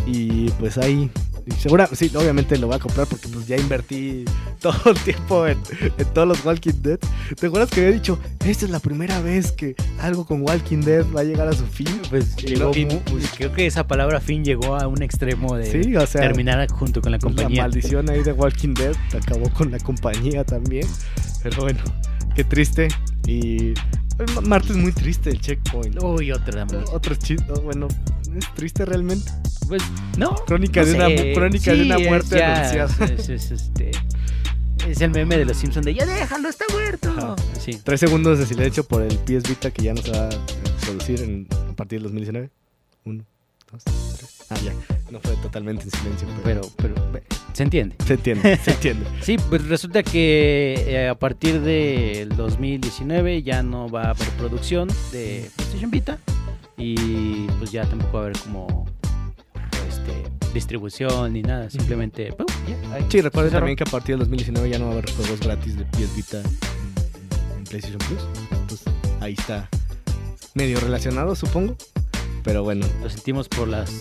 Y 0.06 0.50
pues 0.52 0.78
ahí, 0.78 1.10
segura, 1.60 1.88
sí, 1.94 2.12
obviamente 2.16 2.58
lo 2.58 2.68
voy 2.68 2.76
a 2.76 2.80
comprar 2.80 3.08
porque 3.08 3.28
pues 3.30 3.48
ya 3.48 3.56
invertí 3.58 4.26
todo 4.62 4.92
el 4.92 4.98
tiempo 5.00 5.48
en, 5.48 5.58
en 5.98 6.06
todos 6.14 6.28
los 6.28 6.44
Walking 6.46 6.82
Dead. 6.82 7.00
¿Te 7.40 7.48
acuerdas 7.48 7.70
que 7.70 7.82
había 7.82 7.94
dicho, 7.94 8.20
esta 8.46 8.66
es 8.66 8.72
la 8.72 8.80
primera 8.80 9.22
vez 9.22 9.52
que 9.52 9.76
algo 10.00 10.26
con 10.26 10.42
Walking 10.42 10.82
Dead 10.82 11.06
va 11.16 11.22
a 11.22 11.24
llegar 11.24 11.48
a 11.48 11.54
su 11.54 11.66
fin? 11.66 11.88
Pues 12.10 12.36
Y 12.44 12.48
llegó 12.56 12.72
y- 12.76 12.86
pues, 12.86 13.32
creo 13.38 13.52
que 13.54 13.66
esa 13.66 13.88
palabra 13.88 14.20
fin 14.20 14.44
llegó 14.44 14.76
a 14.76 14.88
un 14.88 15.02
extremo 15.04 15.56
de 15.56 15.84
Sí, 15.84 15.96
o 15.96 16.06
sea, 16.06 16.22
terminar 16.22 16.68
junto 16.72 17.02
con 17.02 17.12
la 17.12 17.18
la 17.18 17.22
compañía. 17.22 17.64
maldición 17.64 18.10
ahí 18.10 18.24
de 18.24 18.32
Walking 18.34 18.74
Dead 18.74 18.96
acabó 19.16 19.50
con 19.52 19.72
la 19.72 19.80
compañía 19.80 20.44
también. 20.44 20.88
Pero 21.44 21.62
bueno, 21.62 21.80
qué 22.36 22.44
triste. 22.44 22.88
Y 23.26 23.74
el 24.20 24.42
martes 24.48 24.76
muy 24.76 24.92
triste 24.92 25.30
el 25.30 25.40
checkpoint. 25.40 26.02
Uy, 26.02 26.32
otra. 26.32 26.66
más. 26.66 26.74
Otros 26.92 27.20
chistes, 27.20 27.60
bueno, 27.62 27.88
es 28.40 28.54
triste 28.56 28.86
realmente. 28.86 29.32
Pues, 29.68 29.82
no. 30.18 30.36
Crónica, 30.46 30.82
no 30.82 30.88
de, 30.88 30.94
una, 30.96 31.34
crónica 31.34 31.74
de 31.74 31.82
una 31.84 32.00
muerte 32.00 32.38
ya, 32.38 32.56
anunciada. 32.72 33.06
Es, 33.14 33.30
es, 33.30 33.52
este. 33.52 33.92
Es 34.88 35.02
el 35.02 35.12
meme 35.12 35.38
de 35.38 35.44
los 35.46 35.58
Simpsons 35.58 35.86
de 35.86 35.94
ya 35.94 36.06
déjalo, 36.06 36.48
está 36.48 36.64
muerto. 36.72 37.10
Ajá. 37.18 37.36
Sí. 37.60 37.80
Tres 37.84 38.00
segundos 38.00 38.40
de 38.40 38.46
silencio 38.46 38.84
por 38.86 39.02
el 39.02 39.18
PS 39.20 39.50
Vita 39.50 39.72
que 39.72 39.84
ya 39.84 39.94
no 39.94 40.02
se 40.02 40.12
va 40.12 40.28
a 40.28 40.30
producir 40.86 41.22
en- 41.22 41.48
a 41.70 41.74
partir 41.76 41.98
del 42.00 42.04
2019. 42.04 42.50
Uno, 43.04 43.26
dos, 43.72 43.84
tres. 43.84 44.46
Ah, 44.50 44.56
ya. 44.64 44.74
No 45.12 45.20
fue 45.20 45.36
totalmente 45.38 45.84
en 45.84 45.92
silencio, 45.92 46.28
pero, 46.44 46.62
Pero, 46.78 46.96
pero, 47.12 47.26
se 47.52 47.64
entiende. 47.64 47.98
se 48.06 48.14
entiende, 48.14 48.58
se 48.64 48.72
entiende. 48.72 49.06
Sí, 49.22 49.36
pues 49.50 49.66
resulta 49.68 50.04
que 50.04 50.86
eh, 50.88 51.08
a 51.10 51.16
partir 51.16 51.60
del 51.60 52.30
2019 52.38 53.44
ya 53.44 53.64
no 53.64 53.90
va 53.90 54.04
a 54.04 54.10
haber 54.12 54.28
producción 54.38 54.88
de 55.12 55.50
PlayStation 55.58 55.92
Vita 55.92 56.18
y 56.78 57.48
pues 57.58 57.72
ya 57.72 57.86
tampoco 57.86 58.14
va 58.14 58.20
a 58.20 58.24
haber 58.26 58.38
como 58.40 58.86
este, 59.90 60.24
distribución 60.54 61.34
ni 61.34 61.42
nada, 61.42 61.70
simplemente 61.70 62.34
Sí, 63.10 63.22
cerró. 63.22 63.32
también 63.50 63.76
que 63.76 63.84
a 63.84 63.88
partir 63.92 64.14
del 64.14 64.20
2019 64.20 64.70
ya 64.70 64.80
no 64.80 64.86
va 64.86 64.92
a 64.92 64.94
haber 64.94 65.12
juegos 65.12 65.40
gratis 65.40 65.78
de 65.78 65.86
PS 65.86 66.16
Vita 66.16 66.42
en, 67.58 67.64
PlayStation 67.66 68.00
Plus. 68.00 68.22
Entonces, 68.52 68.88
ahí 69.20 69.34
está 69.34 69.70
medio 70.54 70.80
relacionados, 70.80 71.40
supongo. 71.40 71.76
Pero 72.44 72.64
bueno, 72.64 72.86
Lo 73.02 73.10
sentimos 73.10 73.50
por 73.50 73.68
las 73.68 73.92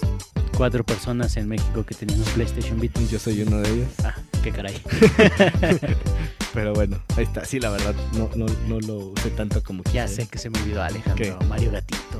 cuatro 0.57 0.85
personas 0.85 1.37
en 1.37 1.49
México 1.49 1.85
que 1.85 1.95
tenían 1.95 2.19
un 2.21 2.27
PlayStation 2.27 2.79
Vita. 2.79 3.01
yo 3.11 3.19
soy 3.19 3.43
uno 3.43 3.59
de 3.59 3.71
ellos. 3.71 3.89
Ah, 4.05 4.15
qué 4.43 4.51
caray. 4.53 4.81
Pero 6.55 6.73
bueno, 6.73 6.99
ahí 7.17 7.25
está. 7.25 7.45
Sí, 7.45 7.59
la 7.61 7.71
verdad, 7.71 7.95
no, 8.15 8.31
no, 8.37 8.47
no 8.69 8.81
lo 8.81 8.97
usé 9.09 9.31
tanto 9.31 9.63
como 9.63 9.83
Ya 9.93 10.09
sé 10.09 10.27
que 10.27 10.39
se 10.39 10.49
me 10.49 10.59
olvidó 10.61 10.83
Alejandro, 10.83 11.39
¿Qué? 11.39 11.45
Mario 11.47 11.71
Gatito. 11.73 12.16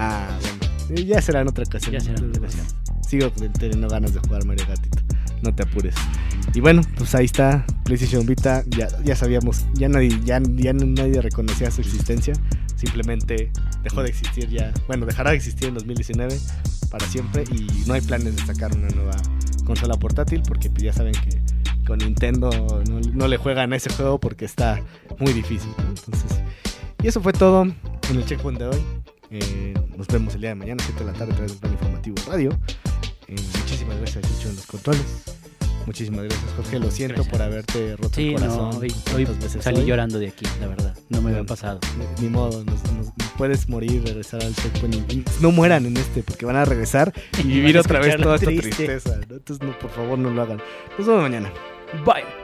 Ah, 0.00 0.26
bueno. 0.40 1.02
Ya 1.06 1.20
será 1.20 1.42
en 1.42 1.48
otra 1.48 1.62
ocasión. 1.62 1.92
Ya 1.92 2.00
será 2.00 2.18
en 2.18 2.30
otra 2.30 2.40
ocasión. 2.40 2.66
Sigo 3.06 3.30
teniendo 3.58 3.86
ganas 3.88 4.14
de 4.14 4.20
jugar 4.20 4.46
Mario 4.46 4.64
Gatito. 4.66 4.98
No 5.42 5.54
te 5.54 5.62
apures. 5.62 5.94
Y 6.54 6.60
bueno, 6.60 6.80
pues 6.96 7.14
ahí 7.14 7.26
está. 7.26 7.66
PlayStation 7.84 8.24
Vita. 8.24 8.64
Ya, 8.68 8.88
ya 9.04 9.14
sabíamos. 9.14 9.66
Ya 9.74 9.90
nadie, 9.90 10.18
ya, 10.24 10.40
ya 10.42 10.72
nadie 10.72 11.20
reconocía 11.20 11.70
su 11.70 11.82
existencia. 11.82 12.32
Simplemente 12.76 13.52
dejó 13.82 14.02
de 14.02 14.08
existir 14.08 14.48
ya. 14.48 14.72
Bueno, 14.86 15.04
dejará 15.04 15.30
de 15.30 15.36
existir 15.36 15.68
en 15.68 15.74
2019 15.74 16.38
para 16.90 17.06
siempre. 17.06 17.44
Y 17.52 17.86
no 17.86 17.92
hay 17.92 18.00
planes 18.00 18.36
de 18.36 18.42
sacar 18.46 18.74
una 18.74 18.88
nueva 18.88 19.16
consola 19.66 19.96
portátil. 19.96 20.42
Porque 20.48 20.70
pues, 20.70 20.82
ya 20.82 20.94
saben 20.94 21.12
que 21.12 21.42
con 21.86 21.98
Nintendo 21.98 22.50
no, 22.88 23.00
no 23.00 23.28
le 23.28 23.36
juegan 23.36 23.74
a 23.74 23.76
ese 23.76 23.90
juego 23.90 24.18
porque 24.18 24.46
está 24.46 24.80
muy 25.18 25.34
difícil. 25.34 25.72
Entonces, 25.78 26.40
y 27.02 27.08
eso 27.08 27.20
fue 27.20 27.34
todo 27.34 27.62
en 27.64 28.16
el 28.16 28.24
checkpoint 28.24 28.58
de 28.58 28.66
hoy. 28.66 28.82
Eh, 29.30 29.74
nos 29.96 30.06
vemos 30.08 30.34
el 30.34 30.40
día 30.40 30.50
de 30.50 30.54
mañana, 30.56 30.82
7 30.84 31.04
de 31.04 31.12
la 31.12 31.16
tarde, 31.16 31.32
a 31.32 31.36
través 31.36 31.52
del 31.52 31.60
plan 31.60 31.72
informativo 31.72 32.16
radio. 32.26 32.50
Eh, 33.28 33.36
muchísimas 33.58 33.96
gracias, 33.98 34.24
Chucho, 34.28 34.48
en 34.50 34.56
los 34.56 34.66
controles. 34.66 35.04
Muchísimas 35.86 36.24
gracias, 36.24 36.52
Jorge. 36.56 36.78
Lo 36.78 36.90
siento 36.90 37.14
Gracias. 37.14 37.32
por 37.32 37.42
haberte 37.42 37.96
roto 37.96 38.14
Sí, 38.14 38.28
el 38.28 38.34
corazón. 38.34 38.70
no, 38.70 38.78
hoy, 38.78 38.94
hoy 39.14 39.24
veces 39.24 39.64
salí 39.64 39.78
hoy. 39.80 39.86
llorando 39.86 40.18
de 40.18 40.28
aquí, 40.28 40.44
la 40.60 40.66
verdad. 40.68 40.94
No 41.08 41.22
me 41.22 41.30
había 41.30 41.44
pasado. 41.44 41.80
Ni, 42.18 42.24
ni 42.24 42.28
modo, 42.30 42.62
nos- 42.64 42.82
nos- 42.92 43.12
puedes 43.38 43.68
morir, 43.68 44.02
regresar 44.04 44.42
al 44.44 44.54
checkpoint. 44.54 45.26
no 45.40 45.50
mueran 45.50 45.86
en 45.86 45.96
este, 45.96 46.22
porque 46.22 46.44
van 46.44 46.56
a 46.56 46.64
regresar 46.66 47.12
y 47.38 47.40
Y 47.40 47.44
vivir 47.44 47.78
otra 47.78 47.98
vez 47.98 48.16
toda 48.18 48.34
esta 48.34 48.46
triste. 48.48 48.68
tristeza. 48.70 49.16
¿no? 49.28 49.36
Entonces, 49.36 49.66
no, 49.66 49.78
por 49.78 49.90
favor, 49.90 50.18
no 50.18 50.30
lo 50.30 50.42
hagan. 50.42 50.60
Nos 50.98 51.06
vemos 51.06 51.22
mañana. 51.22 51.50
Bye. 52.04 52.39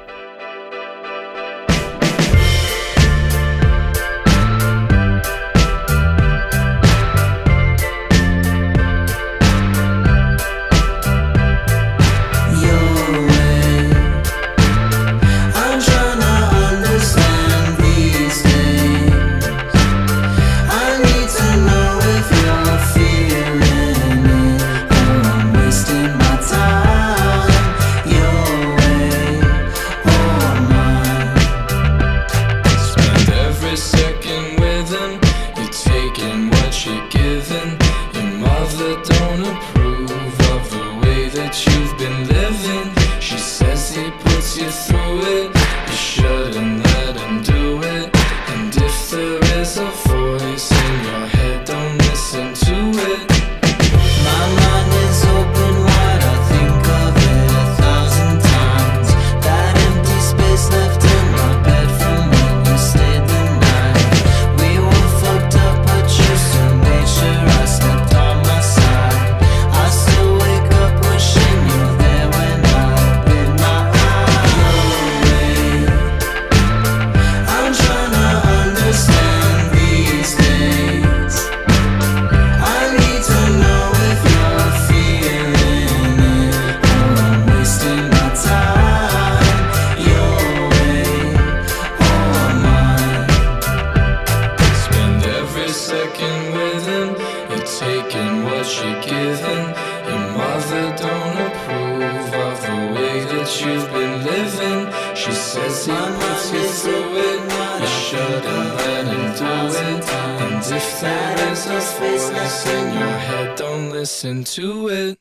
You're 98.78 99.00
giving. 99.02 99.66
Your 100.08 100.24
mother 100.38 100.86
don't 101.04 101.36
approve 101.46 102.34
of 102.46 102.56
the 102.66 102.78
way 102.94 103.16
that 103.30 103.48
you've 103.60 103.90
been 103.92 104.24
living. 104.24 104.82
She 105.14 105.32
says 105.32 105.86
he 105.86 105.92
puts 105.92 106.52
you 106.52 106.66
through 106.80 107.16
it. 107.28 107.40
You 107.80 107.86
shouldn't 107.86 108.70
let 108.80 109.04
him 109.06 109.26
do 109.42 109.52
it. 109.90 110.04
And 110.44 110.64
if 110.78 111.00
there 111.00 111.52
is 111.52 111.66
a 111.66 111.80
voice 111.98 112.66
in 112.66 112.94
your 112.94 113.18
head, 113.28 113.56
don't 113.56 113.90
listen 113.90 114.44
to 114.44 114.88
it. 114.88 115.18